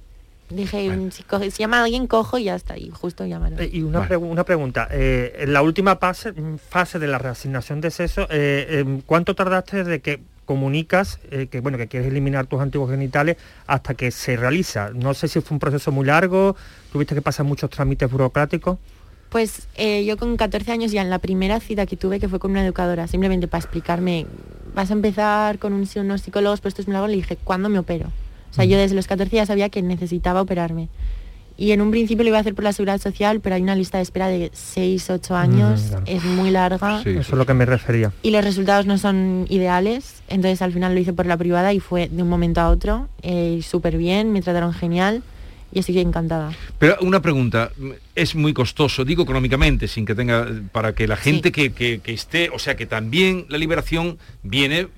[0.55, 2.77] Dije, si, coge- si llama a alguien, cojo y ya está.
[2.79, 3.59] Y justo llamaron.
[3.61, 6.33] Eh, Y una, pregu- una pregunta, eh, en la última fase,
[6.69, 11.61] fase de la reasignación de sexo, eh, eh, ¿cuánto tardaste desde que comunicas eh, que
[11.61, 13.37] bueno que quieres eliminar tus antiguos genitales
[13.67, 14.91] hasta que se realiza?
[14.95, 16.57] No sé si fue un proceso muy largo,
[16.93, 18.79] tuviste que pasar muchos trámites burocráticos.
[19.31, 22.39] Pues eh, yo con 14 años ya en la primera cita que tuve, que fue
[22.39, 24.27] con una educadora, simplemente para explicarme,
[24.75, 27.71] vas a empezar con un, unos psicólogos, pero esto es muy largo, le dije, ¿cuándo
[27.71, 28.13] me opero?
[28.53, 30.89] O sea, yo desde los 14 ya sabía que necesitaba operarme.
[31.57, 33.75] Y en un principio lo iba a hacer por la seguridad social, pero hay una
[33.75, 36.05] lista de espera de 6, 8 años, Mm, claro.
[36.07, 37.01] es muy larga.
[37.05, 38.13] Eso es lo que me refería.
[38.23, 41.81] Y los resultados no son ideales, entonces al final lo hice por la privada y
[41.81, 45.23] fue de un momento a otro, eh, súper bien, me trataron genial
[45.73, 46.53] y estoy encantada.
[46.79, 47.71] Pero una pregunta,
[48.15, 52.13] es muy costoso, digo económicamente, sin que tenga, para que la gente que, que- que
[52.13, 54.89] esté, o sea que también la liberación viene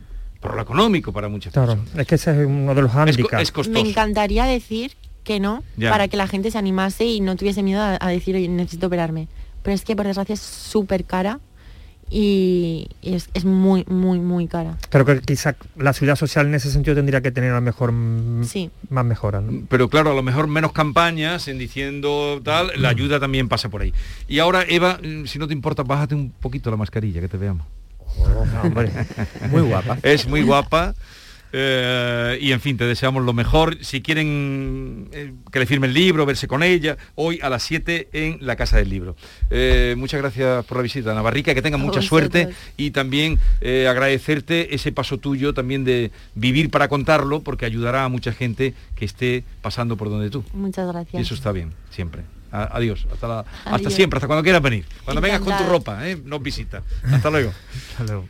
[0.44, 3.42] por lo económico para muchas Claro, es que ese es uno de los hándicaps.
[3.42, 3.72] es costoso.
[3.82, 4.92] Me encantaría decir
[5.24, 5.90] que no, Ya.
[5.90, 8.86] para que la gente se animase y no tuviese miedo a, a decir, oye, necesito
[8.88, 9.26] operarme.
[9.62, 11.40] Pero es que por desgracia es súper cara
[12.10, 14.76] y, y es, es muy, muy, muy cara.
[14.90, 17.92] Pero que quizá la seguridad social en ese sentido tendría que tener a lo mejor
[17.92, 18.70] mm, Sí.
[18.90, 19.42] más mejoras.
[19.42, 19.62] ¿no?
[19.70, 23.80] Pero claro, a lo mejor menos campañas en diciendo tal, la ayuda también pasa por
[23.80, 23.94] ahí.
[24.28, 27.38] Y ahora, Eva, mm, si no te importa, bájate un poquito la mascarilla, que te
[27.38, 27.66] veamos.
[29.50, 29.98] Muy guapa.
[30.02, 30.94] Es muy guapa.
[31.56, 33.78] eh, y en fin, te deseamos lo mejor.
[33.84, 38.08] Si quieren eh, que le firme el libro, verse con ella, hoy a las 7
[38.12, 39.14] en la Casa del Libro.
[39.50, 44.74] Eh, muchas gracias por la visita, Navarrica, que tenga mucha suerte y también eh, agradecerte
[44.74, 49.44] ese paso tuyo también de vivir para contarlo, porque ayudará a mucha gente que esté
[49.62, 50.44] pasando por donde tú.
[50.54, 51.22] Muchas Y gracias.
[51.22, 52.22] eso está bien, siempre.
[52.62, 53.94] Adiós, hasta, la- hasta Adiós.
[53.94, 54.86] siempre, hasta cuando quieras venir.
[55.04, 56.20] Cuando vengas con tu ropa, ¿eh?
[56.24, 56.82] nos visita.
[57.10, 57.52] Hasta luego.
[57.98, 58.28] Hasta luego.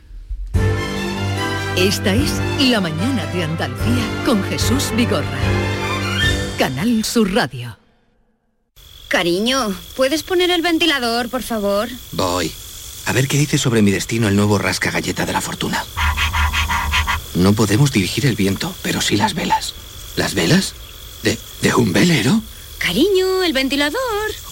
[1.77, 2.31] Esta es
[2.69, 5.37] La mañana de Andalucía con Jesús Vigorra.
[6.57, 7.77] Canal Sur Radio.
[9.09, 11.89] Cariño, ¿puedes poner el ventilador, por favor?
[12.13, 12.51] Voy.
[13.05, 15.83] A ver qué dice sobre mi destino el nuevo rasca galleta de la fortuna.
[17.35, 19.73] No podemos dirigir el viento, pero sí las velas.
[20.15, 20.73] ¿Las velas?
[21.23, 22.41] ¿De, de un velero?
[22.77, 23.99] Cariño, el ventilador.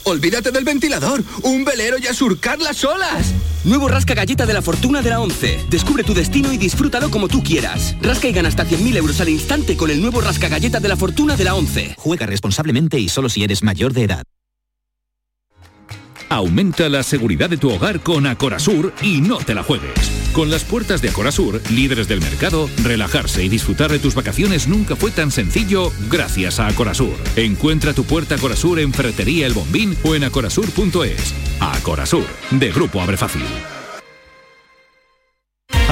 [0.04, 1.24] Olvídate del ventilador.
[1.44, 3.34] Un velero y a surcar las olas.
[3.64, 5.66] Nuevo Rasca Galleta de la Fortuna de la 11.
[5.70, 7.96] Descubre tu destino y disfrútalo como tú quieras.
[8.02, 10.98] Rasca y gana hasta 100.000 euros al instante con el nuevo Rasca Galleta de la
[10.98, 11.96] Fortuna de la 11.
[11.98, 14.24] Juega responsablemente y solo si eres mayor de edad.
[16.34, 19.94] Aumenta la seguridad de tu hogar con Acorasur y no te la juegues.
[20.34, 24.96] Con las puertas de Acorasur, líderes del mercado, relajarse y disfrutar de tus vacaciones nunca
[24.96, 27.14] fue tan sencillo gracias a Acorasur.
[27.36, 31.36] Encuentra tu puerta Acorasur en Ferretería El Bombín o en acorasur.es.
[31.60, 33.46] Acorasur, de Grupo Abre Fácil.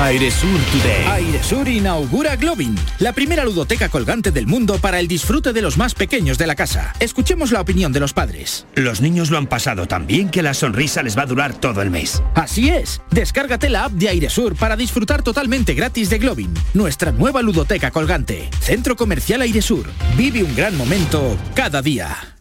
[0.01, 1.05] Airesur Today.
[1.05, 5.93] Airesur inaugura Globin, la primera ludoteca colgante del mundo para el disfrute de los más
[5.93, 6.93] pequeños de la casa.
[6.99, 8.65] Escuchemos la opinión de los padres.
[8.73, 11.83] Los niños lo han pasado tan bien que la sonrisa les va a durar todo
[11.83, 12.23] el mes.
[12.33, 17.43] Así es, descárgate la app de Airesur para disfrutar totalmente gratis de Globin, nuestra nueva
[17.43, 18.49] ludoteca colgante.
[18.59, 19.85] Centro Comercial Airesur.
[20.17, 22.40] Vive un gran momento cada día.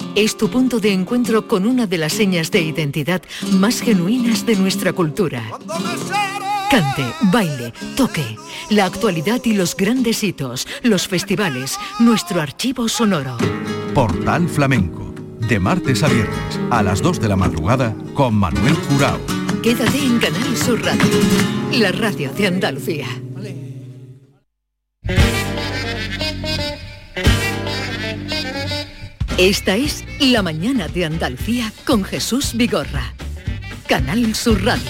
[0.15, 4.55] es tu punto de encuentro con una de las señas de identidad más genuinas de
[4.55, 5.43] nuestra cultura.
[6.69, 8.37] Cante, baile, toque,
[8.69, 13.37] la actualidad y los grandes hitos, los festivales, nuestro archivo sonoro.
[13.93, 15.13] Portal Flamenco.
[15.47, 19.19] De martes a viernes a las 2 de la madrugada con Manuel Curao.
[19.61, 21.03] Quédate en Canal Sur Radio,
[21.73, 23.07] la radio de Andalucía.
[29.41, 33.11] Esta es La mañana de Andalucía con Jesús Vigorra.
[33.87, 34.85] Canal Sur Radio.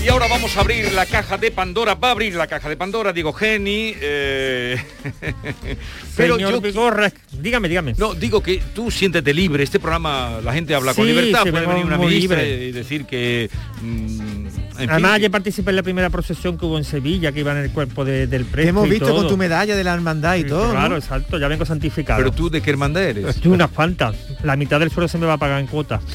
[0.00, 1.96] Y ahora vamos a abrir la caja de Pandora.
[1.96, 3.92] Va a abrir la caja de Pandora, digo Geni.
[4.00, 4.80] eh,
[6.16, 7.94] Pero Señor yo Vigorra, dígame, dígame.
[7.98, 9.64] No, digo que tú siéntete libre.
[9.64, 11.42] Este programa la gente habla con libertad.
[11.42, 12.66] Puede venir una ministra libre.
[12.66, 13.50] y decir que.
[13.82, 14.46] mm,
[14.80, 17.58] en Además, ayer participé en la primera procesión que hubo en Sevilla, que iba en
[17.58, 19.16] el cuerpo de- del Te precio hemos visto todo.
[19.16, 20.70] con tu medalla de la hermandad y Sí, todo.
[20.70, 20.96] Claro, ¿no?
[20.96, 22.18] exacto, ya vengo santificado.
[22.18, 23.40] Pero tú de qué hermandad eres.
[23.40, 24.16] Yo unas cuantas.
[24.42, 26.00] La mitad del suelo se me va a pagar en cuota.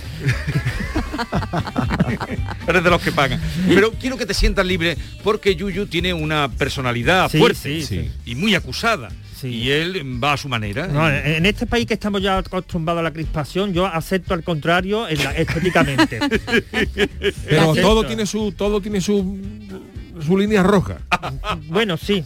[2.67, 3.39] Eres de los que pagan.
[3.67, 8.11] Pero quiero que te sientas libre porque Yuyu tiene una personalidad Sí, fuerte sí.
[8.25, 9.09] y muy acusada.
[9.43, 10.87] Y él va a su manera.
[10.87, 14.43] No, en en este país que estamos ya acostumbrados a la crispación, yo acepto al
[14.43, 16.19] contrario en la- estéticamente.
[17.49, 19.37] Pero todo tiene su todo tiene su
[20.23, 20.97] su línea roja.
[21.67, 22.23] Bueno, sí.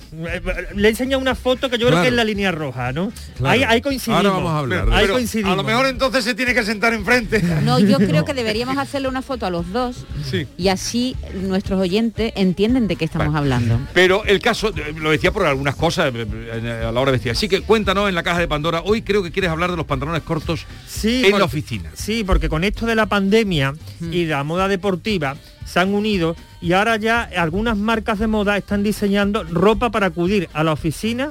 [0.76, 3.12] Le enseña una foto que yo creo que es la línea roja, ¿no?
[3.38, 3.50] Claro.
[3.54, 4.26] Ahí, ahí coincidimos.
[4.26, 5.54] Ahora vamos a hablar Ahí coincidimos.
[5.54, 7.42] A lo mejor entonces se tiene que sentar enfrente.
[7.64, 10.48] No, yo creo que deberíamos hacerle una foto a los dos Sí.
[10.58, 13.80] y así nuestros oyentes entienden de qué estamos hablando.
[13.94, 17.18] Pero el caso, eh, lo decía por algunas cosas eh, eh, a la hora de
[17.18, 17.32] vestir.
[17.32, 18.82] Así que cuéntanos en la caja de Pandora.
[18.86, 21.90] Hoy creo que quieres hablar de los pantalones cortos Sí, en la oficina.
[21.94, 25.36] Sí, porque con esto de la pandemia y la moda deportiva
[25.66, 30.50] se han unido y ahora ya algunas marcas de moda están diseñando ropa para acudir
[30.54, 31.30] a la oficina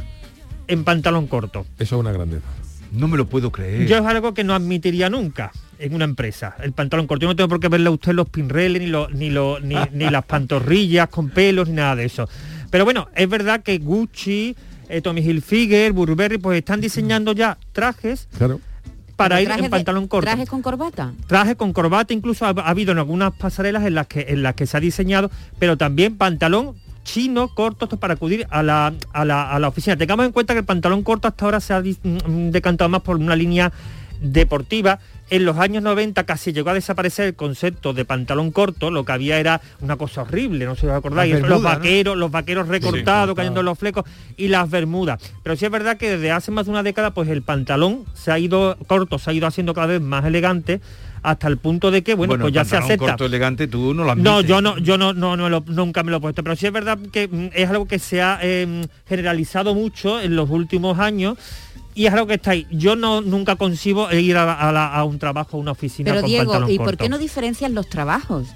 [0.66, 1.66] en pantalón corto.
[1.78, 2.46] Eso es una grandeza.
[2.92, 3.86] No me lo puedo creer.
[3.86, 7.22] Yo es algo que no admitiría nunca en una empresa, el pantalón corto.
[7.22, 9.74] Yo no tengo por qué verle a usted los pinreles, ni, los- ni, los- ni,
[9.92, 12.28] ni las pantorrillas con pelos, ni nada de eso.
[12.70, 14.56] Pero bueno, es verdad que Gucci,
[14.88, 18.60] eh, Tommy Hilfiger, Burberry, pues están diseñando ya trajes Claro.
[19.18, 20.24] Para ir trajes en de- pantalón corto.
[20.30, 21.12] ¿Trajes con corbata?
[21.26, 24.54] traje con corbata incluso ha, ha habido en algunas pasarelas en las que en las
[24.54, 29.24] que se ha diseñado pero también pantalón chino corto esto para acudir a la, a
[29.24, 31.80] la, a la oficina tengamos en cuenta que el pantalón corto hasta ahora se ha
[31.80, 33.72] mm, decantado más por una línea
[34.20, 34.98] deportiva
[35.30, 39.12] en los años 90 casi llegó a desaparecer el concepto de pantalón corto, lo que
[39.12, 43.30] había era una cosa horrible, no sé si os acordáis, los vaqueros, los vaqueros recortados,
[43.30, 44.04] Sí, cayendo en los flecos
[44.36, 45.20] y las bermudas.
[45.42, 48.30] Pero sí es verdad que desde hace más de una década pues el pantalón se
[48.32, 50.80] ha ido corto, se ha ido haciendo cada vez más elegante
[51.22, 53.06] hasta el punto de que bueno, pues ya se acepta.
[53.08, 54.24] corto elegante tú no lo admites.
[54.32, 56.54] No, yo no, yo no, no, no me lo- nunca me lo he puesto, pero
[56.54, 60.48] sí es verdad que mm, es algo que se ha em, generalizado mucho en los
[60.48, 61.36] últimos años
[61.98, 62.64] y es algo que está ahí.
[62.70, 66.30] Yo no nunca concibo ir a, a a un trabajo, a una oficina Pero con
[66.30, 66.84] Diego, ¿y corto.
[66.84, 68.46] por qué no diferencias los trabajos?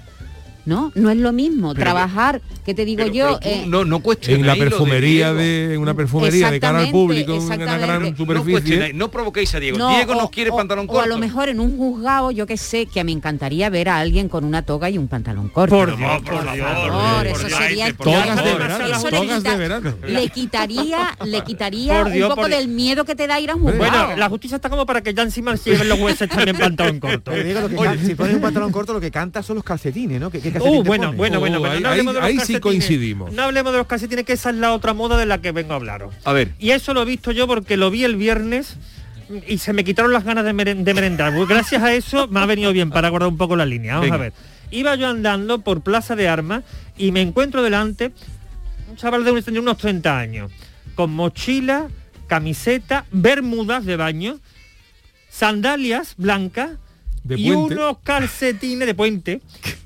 [0.65, 0.93] ¿No?
[0.95, 3.83] No es lo mismo Pero- trabajar, que te digo Pero- yo, pero tú eh, no,
[3.83, 7.77] no En la de perfumería de, en una perfumería de cara al público, en una
[7.77, 8.01] gran.
[8.11, 8.93] No superficie.
[8.93, 9.77] no provoquéis a Diego.
[9.77, 11.03] no, Diego o- nos quiere o- pantalón o corto.
[11.03, 14.29] a lo mejor en un juzgado, yo que sé, que me encantaría ver a alguien
[14.29, 15.75] con una toga y un pantalón corto.
[15.75, 17.93] Por Dios, por Por Dios, favor, eso sería.
[17.93, 19.93] Togas de Eso verano, le quita- de verano.
[20.07, 24.05] le quitaría, le quitaría un poco del miedo que te da ir a un juzgado.
[24.07, 26.99] Bueno, la justicia está como para que ya encima se lleven los hueses también pantalón
[27.01, 27.31] corto.
[28.05, 30.29] Si pones un pantalón corto, lo que canta son los calcetines, ¿no?
[30.29, 31.17] ¿Qué, qué calcetín Uh, bueno, pones?
[31.17, 33.31] bueno, bueno, bueno, ahí- no ahí- ahí sí coincidimos.
[33.33, 35.73] No hablemos de los calcetines, que esa es la otra moda de la que vengo
[35.73, 36.13] a hablaros.
[36.23, 36.49] A ver.
[36.59, 38.77] Y eso lo he visto yo porque lo vi el viernes
[39.47, 41.33] y se me quitaron las ganas de, meren- de merendar.
[41.35, 43.93] Pues Gracias a eso me ha venido bien para guardar un poco la línea.
[43.93, 44.15] Vamos Venga.
[44.15, 44.33] a ver.
[44.71, 46.63] Iba yo andando por Plaza de Armas
[46.97, 48.11] y me encuentro delante
[48.89, 50.51] un chaval de unos- de unos 30 años,
[50.95, 51.87] con mochila,
[52.27, 54.39] camiseta, bermudas de baño,
[55.29, 56.71] sandalias blancas
[57.23, 57.75] De y puente.
[57.75, 59.41] unos calcetines de puente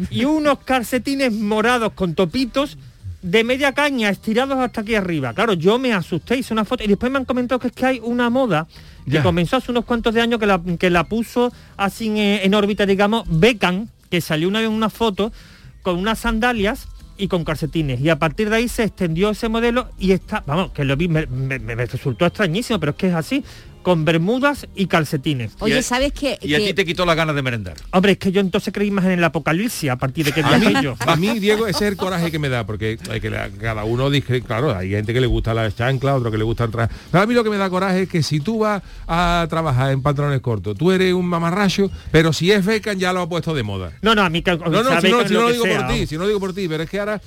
[0.10, 2.78] y unos calcetines morados con topitos
[3.22, 5.34] de media caña estirados hasta aquí arriba.
[5.34, 7.86] Claro, yo me asusté, hice una foto y después me han comentado que es que
[7.86, 8.68] hay una moda
[9.06, 9.24] que Ya.
[9.24, 12.86] comenzó hace unos cuantos de años que la, que la puso así en, en órbita,
[12.86, 15.32] digamos, Beckham, que salió una vez en una foto
[15.82, 18.00] con unas sandalias y con calcetines.
[18.02, 21.08] Y a partir de ahí se extendió ese modelo y está, vamos, que lo vi,
[21.08, 23.44] me, me- me resultó extrañísimo, pero es que es así,
[23.88, 25.54] con bermudas y calcetines.
[25.60, 26.38] Oye, ¿sabes qué?
[26.42, 27.76] Y a ti te quitó las ganas de merendar.
[27.92, 30.58] Hombre, es que yo entonces creí más en el apocalipsis a partir de que A
[30.58, 30.96] mí, viajé yo.
[31.00, 33.86] a mí, Diego, ese es el coraje que me da, porque hay que la- cada
[33.86, 36.72] uno dice, claro, hay gente que le gusta la chancla, otro que le gusta el
[36.72, 36.94] traje.
[37.10, 39.94] Pero a mí lo que me da coraje es que si tú vas a trabajar
[39.94, 43.54] en pantalones cortos, tú eres un mamarracho, pero si es Beckham ya lo ha puesto
[43.56, 43.94] de moda.
[44.02, 45.96] No, no, a mí que No, no, si no, si no lo digo sea, por
[45.96, 47.22] ti, si no lo digo por ti, pero es que ahora,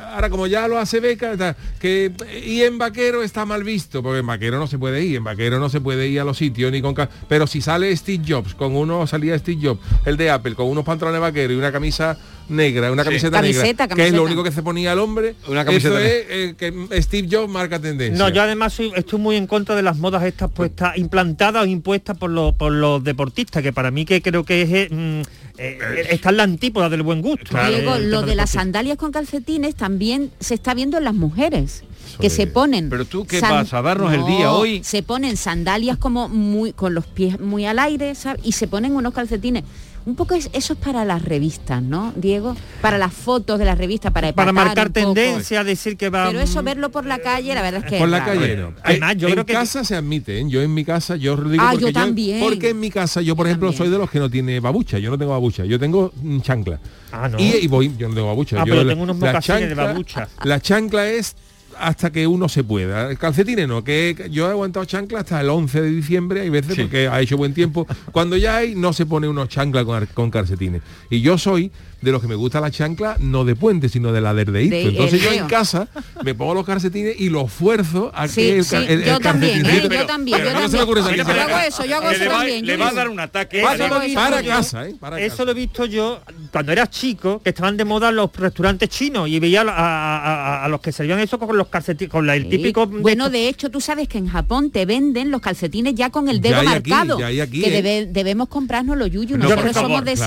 [0.00, 2.12] ahora como ya lo hace Beca, que
[2.44, 5.58] y en vaquero está mal visto, porque en vaquero no se puede ir, en vaquero
[5.58, 6.96] no se puede ir a los sitios ni con
[7.28, 10.84] pero si sale Steve Jobs, con uno salía Steve Jobs, el de Apple, con unos
[10.84, 12.16] pantalones vaqueros y una camisa
[12.48, 13.08] negra, una Sí.
[13.08, 14.16] camiseta, Camiseta, negra, que es camiseta.
[14.16, 17.50] lo único que se ponía el hombre, Una camiseta eso es eh, que Steve Jobs
[17.52, 18.16] marca tendencia.
[18.16, 21.66] No, yo además soy- estoy muy en contra de las modas estas puestas, implantadas o
[21.66, 25.20] impuestas por los, por los deportistas, que para mí que creo que es, eh, mm,
[25.58, 25.78] eh,
[26.10, 27.56] está en la antípoda del buen gusto.
[27.68, 31.14] Diego, Eh, el lo de las sandalias con calcetines también se está viendo en las
[31.14, 31.82] mujeres
[32.20, 34.82] que se ponen Pero tú, ¿qué vas a darnos el día hoy?
[34.84, 38.40] se ponen sandalias como muy con los pies muy al aire ¿sabes?
[38.44, 39.64] y se ponen unos calcetines
[40.06, 43.76] un poco es- eso es para las revistas no Diego para las fotos de las
[43.76, 46.26] revistas para Para marcar tendencia, decir que va...
[46.28, 48.72] pero eso verlo por la calle la verdad es que por la calle no.
[48.82, 50.44] Además, yo en creo que- casa se admite, ¿eh?
[50.48, 52.40] yo en mi casa, yo digo Ah, porque yo también.
[52.40, 53.78] porque en mi casa, yo por ejemplo también.
[53.84, 56.78] soy de los que no tiene babucha, yo no tengo babucha, yo tengo mm, chancla.
[57.12, 57.38] Ah, no.
[57.38, 58.56] Y, y voy, yo no tengo babucha.
[58.56, 60.28] Ah, yo pero la- tengo unos mocasines de babucha.
[60.44, 61.34] La chancla es
[61.78, 63.10] hasta que uno se pueda.
[63.10, 66.74] El calcetines no, que yo he aguantado chancla hasta el 11 de diciembre, hay veces
[66.74, 66.82] Sí.
[66.82, 67.86] porque ha hecho buen tiempo.
[68.12, 70.82] Cuando ya hay, no se pone uno chancla con, con calcetines.
[71.10, 71.70] Y yo soy
[72.00, 74.82] de los que me gusta la chancla, no de puente, sino de la de De-
[74.88, 75.88] Entonces yo en casa
[76.22, 79.18] me pongo los calcetines y los fuerzo a Sí, que el, sí, el- el yo
[79.20, 79.80] también, ¿eh?
[79.90, 81.26] Yo también, pero yo no se me ocurre esa también.
[81.36, 82.66] Yo hago eso, yo hago eso le va- también.
[82.66, 83.58] le va a dar un ataque.
[83.58, 84.94] Eso Para- lo he visto para yo- casa, ¿eh?
[85.00, 85.44] Para Eso casa.
[85.44, 86.20] lo he visto yo
[86.52, 90.18] cuando era chico, que estaban de moda los restaurantes chinos y veía a, a-
[90.60, 92.50] a- a los que servían eso con los calcetines, con la- el Sí.
[92.50, 92.86] típico...
[92.86, 96.40] Bueno, de hecho, tú sabes que en Japón te venden los calcetines ya con el
[96.40, 97.18] Ya dedo aquí, marcado.
[97.18, 97.82] ya hay aquí, que ¿eh?
[97.82, 99.06] debe- debemos comprarnos los.
[99.06, 100.26] No, Nosotros somos de esa,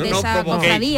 [0.00, 0.42] de esa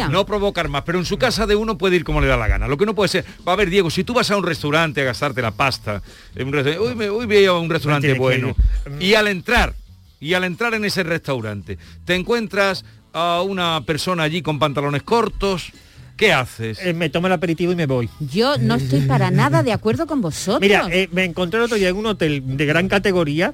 [0.09, 2.47] no provocar más, pero en su casa de uno puede ir como le da la
[2.47, 2.67] gana.
[2.67, 5.01] Lo que no puede ser, va a ver, Diego, si tú vas a un restaurante
[5.01, 6.01] a gastarte la pasta,
[6.35, 8.55] en un restaurante, hoy, me, hoy voy a un restaurante bueno,
[8.85, 9.01] ir.
[9.01, 9.73] y al entrar,
[10.19, 15.71] y al entrar en ese restaurante, te encuentras a una persona allí con pantalones cortos,
[16.15, 16.79] ¿qué haces?
[16.83, 18.09] Eh, me tomo el aperitivo y me voy.
[18.19, 20.61] Yo no estoy para nada de acuerdo con vosotros.
[20.61, 23.53] Mira, eh, me encontré el otro día en un hotel de gran categoría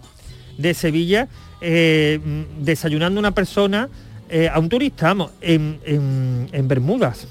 [0.58, 1.28] de Sevilla,
[1.62, 3.89] eh, mm, desayunando una persona,
[4.34, 7.28] eh, a un turista, vamos, en, en- en Bermudas.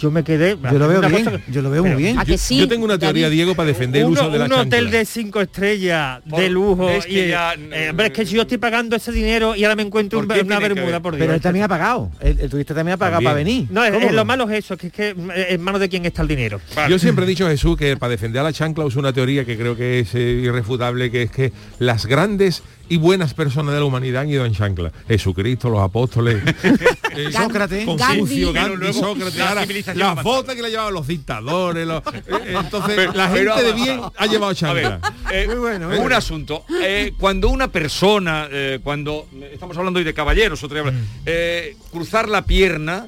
[0.00, 0.56] Yo me quedé...
[0.62, 2.18] Yo lo veo bien, que- yo lo veo muy bien.
[2.18, 3.34] ¿A que Yo, sí, yo tengo una teoría, David?
[3.36, 4.62] Diego, para defender el uso de la un chancla.
[4.78, 8.26] hotel de cinco estrellas Por- de lujo es que y, ya- eh, hombre, es que
[8.26, 11.14] si yo estoy pagando ese dinero y ahora me encuentro ¿Por un- una bermuda por
[11.14, 11.20] Dios.
[11.24, 12.10] Pero él también ha pagado.
[12.20, 13.30] El, el turista también ha pagado También.
[13.32, 13.66] para venir.
[13.70, 15.88] no, es, ¿Cómo es lo malo es eso, que es que mm, en manos de
[15.88, 16.60] quién está el dinero.
[16.88, 19.56] Yo siempre he dicho, Jesús, que para defender a la chancla uso una teoría que
[19.56, 23.84] creo que es eh, irrefutable, que es que las grandes y buenas personas de la
[23.86, 24.92] humanidad han ido en chancla.
[25.08, 26.36] Jesucristo, los apóstoles,
[27.16, 27.84] eh, Sócrates.
[27.84, 28.76] Confucio, Gandhi.
[28.78, 33.28] Gandhi, Sócrates, ahora, las botas que le llevaban los dictadores, los- eh, entonces Pero- la
[33.28, 35.14] gente pero- de bien ha llevado A ver, chancla.
[35.32, 36.16] eh, Muy bueno, muy un bueno.
[36.16, 36.64] asunto.
[36.82, 40.92] Eh, cuando una persona, eh, cuando estamos hablando hoy de caballeros, otro día,
[41.24, 43.06] eh, cruzar la pierna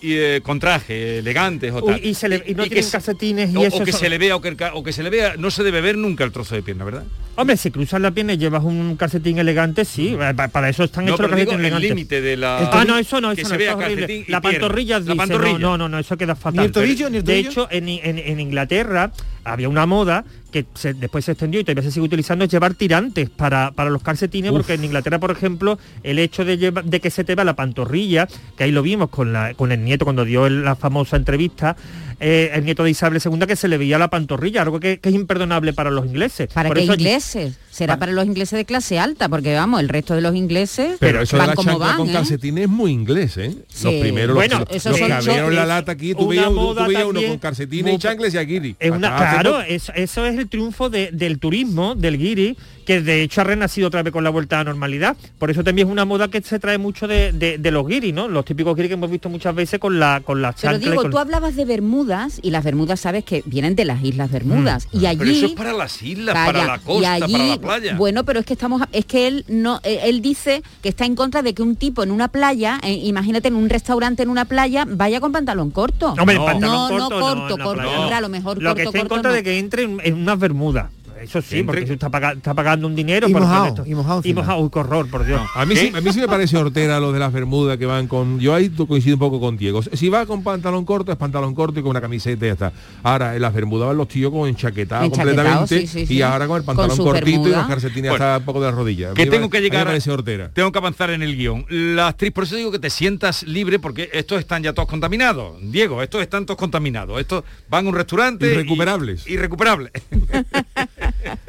[0.00, 2.04] y, eh, con traje, elegantes o Uy, tal.
[2.06, 3.76] y, se le- y no que tienen se- calcetines y o, eso.
[3.78, 5.50] o que eso- se le vea o que, el o que se le vea, no
[5.50, 7.04] se debe ver nunca el trozo de pierna, ¿verdad?
[7.36, 10.82] Hombre, si cruzas la pierna y llevas un calcetín elegante, sí, eh, pa- para eso
[10.84, 11.90] están No, hechos los calcetines el elegantes.
[11.90, 12.58] límite de la...
[12.72, 13.94] Ah, no, eso no, que eso se no, vea es horrible.
[14.02, 15.58] calcetín y La pantorrilla La dice, pantorrilla.
[15.58, 16.64] No, no, no, eso queda fatal.
[16.64, 17.50] el tobillo, ni el de tobillo?
[17.50, 19.12] hecho, en, en- en Inglaterra
[19.44, 22.74] había una moda que se- después se extendió y todavía se sigue utilizando es llevar
[22.74, 27.00] tirantes para, para los calcetines, porque en Inglaterra, por ejemplo, el hecho de, llevar- de
[27.00, 30.04] que se te va la pantorrilla, que ahí lo vimos con, la, con el nieto
[30.04, 31.76] cuando dio la famosa entrevista,
[32.20, 35.08] eh, el nieto de Isabel II, que se le veía la pantorrilla, algo que, que
[35.10, 36.48] es imperdonable para los ingleses.
[36.52, 37.58] ¿Para Por qué eso ingleses?
[37.78, 41.22] Será para los ingleses de clase alta, porque vamos, el resto de los ingleses Pero
[41.22, 42.12] eso de van la como chancla van, con ¿eh?
[42.12, 43.54] calcetines es muy inglés, ¿eh?
[43.54, 43.98] Los Sí.
[44.00, 47.20] primeros, Bueno, los, los que abrieron la lata aquí, tú veías, tú moda veías uno
[47.22, 48.76] con calcetines y chancles y aquí.
[48.80, 52.56] Es una, claro, eso, eso es el triunfo de- del turismo, del guiri,
[52.88, 55.14] que de hecho ha renacido otra vez con la vuelta a la normalidad.
[55.38, 58.14] Por eso también es una moda que se trae mucho de, de- de los guiris,
[58.14, 58.28] ¿no?
[58.28, 61.10] Los típicos guiris que hemos visto muchas veces con la con la Pero digo, con-
[61.10, 65.04] tú hablabas de Bermudas y las Bermudas sabes que vienen de las Islas Bermudas y
[65.04, 67.96] allí Pero eso es para las islas, para la y costa, allí- para la playa.
[67.96, 71.14] Bueno, pero es que estamos, es que él no, eh, él dice que está en
[71.14, 74.46] contra de que un tipo en una playa, eh, imagínate en un restaurante en una
[74.46, 76.14] playa, vaya con pantalón corto.
[76.18, 78.16] Hombre, no, pantalón no, corto, no, playa.
[78.16, 79.36] a lo mejor Lo corto, que estoy en corto contra no.
[79.36, 80.86] de que entre en, en unas bermudas.
[81.22, 83.84] Eso sí, Entre- porque tú está, paga- está pagando un dinero Y por mojado, esto.
[83.86, 85.40] y mojado Y mojado, uy, horror, por Dios.
[85.54, 88.06] A mí, sí, a mí sí me parece hortera lo de las bermudas que van
[88.08, 88.38] con...
[88.40, 89.82] Yo ahí coincido un poco con Diego.
[89.82, 92.72] Si va con pantalón corto, es pantalón corto y con una camiseta y ya está.
[93.02, 96.14] Ahora, en las bermudas van los tíos con enchaquetado Enchaquetado, completamente sí, sí, sí.
[96.14, 98.60] y ahora con el Con pantalón su cortito y los calcetines Bueno, hasta un poco
[98.60, 99.10] de la rodilla.
[99.10, 100.50] A que tengo que a llegar parece hortera.
[100.52, 103.78] tengo que avanzar en el guion la actriz por eso digo que te sientas libre
[103.78, 107.94] porque estos están ya todos contaminados Diego estos están todos contaminados estos van a un
[107.94, 109.26] restaurante y- Irrecuperables.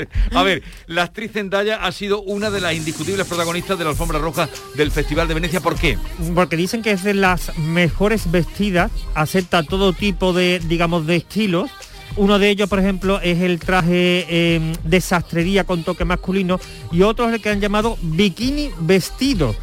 [0.34, 4.20] a ver la actriz Zendaya ha sido una de las indiscutibles protagonistas de la alfombra
[4.20, 5.98] roja del Festival de Venecia ¿por qué?
[6.36, 11.70] porque dicen que es de las mejores vestidas, acepta todo tipo de, digamos, de estilos.
[12.16, 16.60] Uno de ellos, por ejemplo, es el traje eh, de sastrería con toque masculino
[16.92, 19.56] y otro es el que han llamado bikini vestido,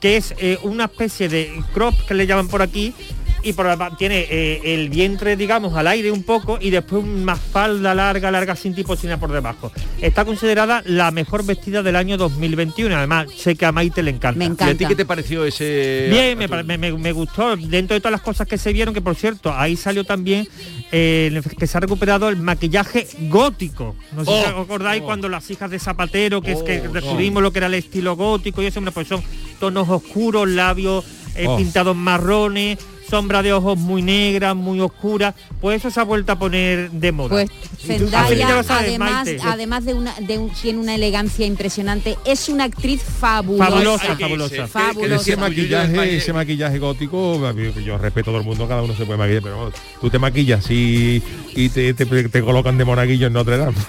[0.00, 2.94] que es eh, una especie de crop que le llaman por aquí
[3.42, 7.36] y por la- tiene eh, el vientre, digamos, al aire un poco y después una
[7.36, 9.72] falda larga, larga sin tipo sin por debajo.
[10.00, 12.96] Está considerada la mejor vestida del año 2021.
[12.96, 14.38] Además, sé que a Maite le encanta.
[14.38, 17.56] Me ¿y a ti qué te pareció ese Bien, me, me- me- me gustó.
[17.56, 20.48] Dentro de todas las cosas que se vieron, que por cierto, ahí salió también
[20.92, 23.96] eh, que se ha recuperado el maquillaje gótico.
[24.12, 26.92] No sé si Oh, os acordáis cuando las hijas de Zapatero, que es que Oh,
[26.92, 29.22] descubrimos lo que era el estilo gótico y eso, pues son
[29.60, 31.56] tonos oscuros, labios eh, Oh.
[31.56, 32.78] pintados marrones,
[33.12, 35.34] sombra de ojos muy negras, muy oscuras.
[35.60, 37.28] Pues eso se ha vuelto a poner de moda.
[37.28, 42.64] Pues Zendaya, sabes, además, además de una, de un, tiene una elegancia impresionante, es una
[42.64, 43.70] actriz fabulosa.
[43.70, 44.66] Fabulosa, fabulosa.
[44.66, 45.14] Fabulosa.
[45.30, 47.52] Ese maquillaje, ese maquillaje gótico,
[47.84, 50.18] yo respeto a todo el mundo, cada uno se puede maquillar, pero vamos, tú te
[50.18, 51.22] maquillas y,
[51.54, 53.76] y te, te- te colocan de monaguillo en Notre Dame.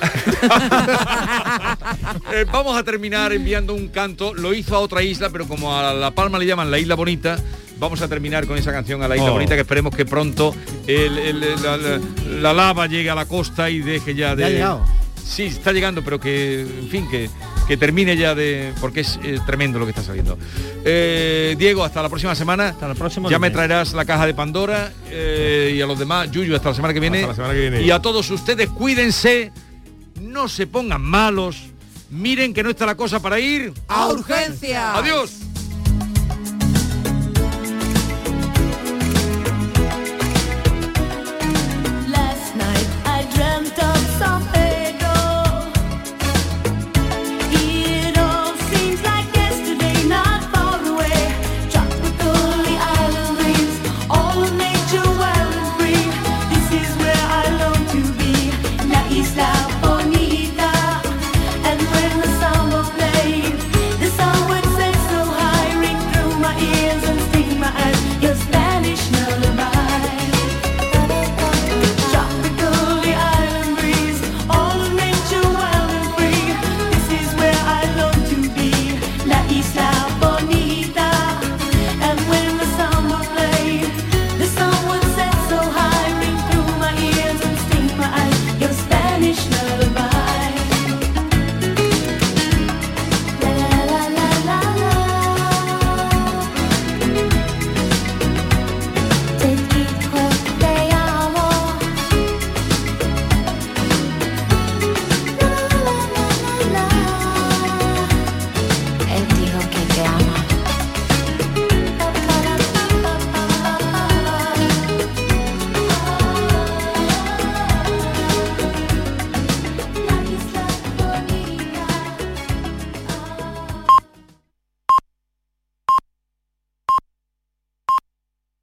[2.34, 4.34] Eh, vamos a terminar enviando un canto.
[4.34, 7.38] Lo hizo a otra isla, pero como a La Palma le llaman la isla bonita,
[7.80, 9.34] vamos a terminar con esa canción a la isla Oh.
[9.34, 10.56] bonita que esperemos que pronto
[10.88, 12.00] el- el- la, la-
[12.42, 14.86] la lava llegue a la costa y deje ya de Ya ha llegado.
[15.26, 17.30] sí está llegando pero que en fin que
[17.68, 20.38] que termine ya de porque es eh, tremendo lo que está saliendo
[20.86, 24.34] Eh, Diego hasta la próxima semana hasta el próximo ya me traerás la caja de
[24.34, 27.54] Pandora eh, y a los demás Yuyu hasta la semana que viene, Hasta la semana
[27.54, 27.82] que viene.
[27.82, 29.52] y a todos ustedes cuídense
[30.22, 31.64] no se pongan malos
[32.12, 34.94] miren que no está la cosa para ir ¡A urgencia!
[34.98, 35.32] adiós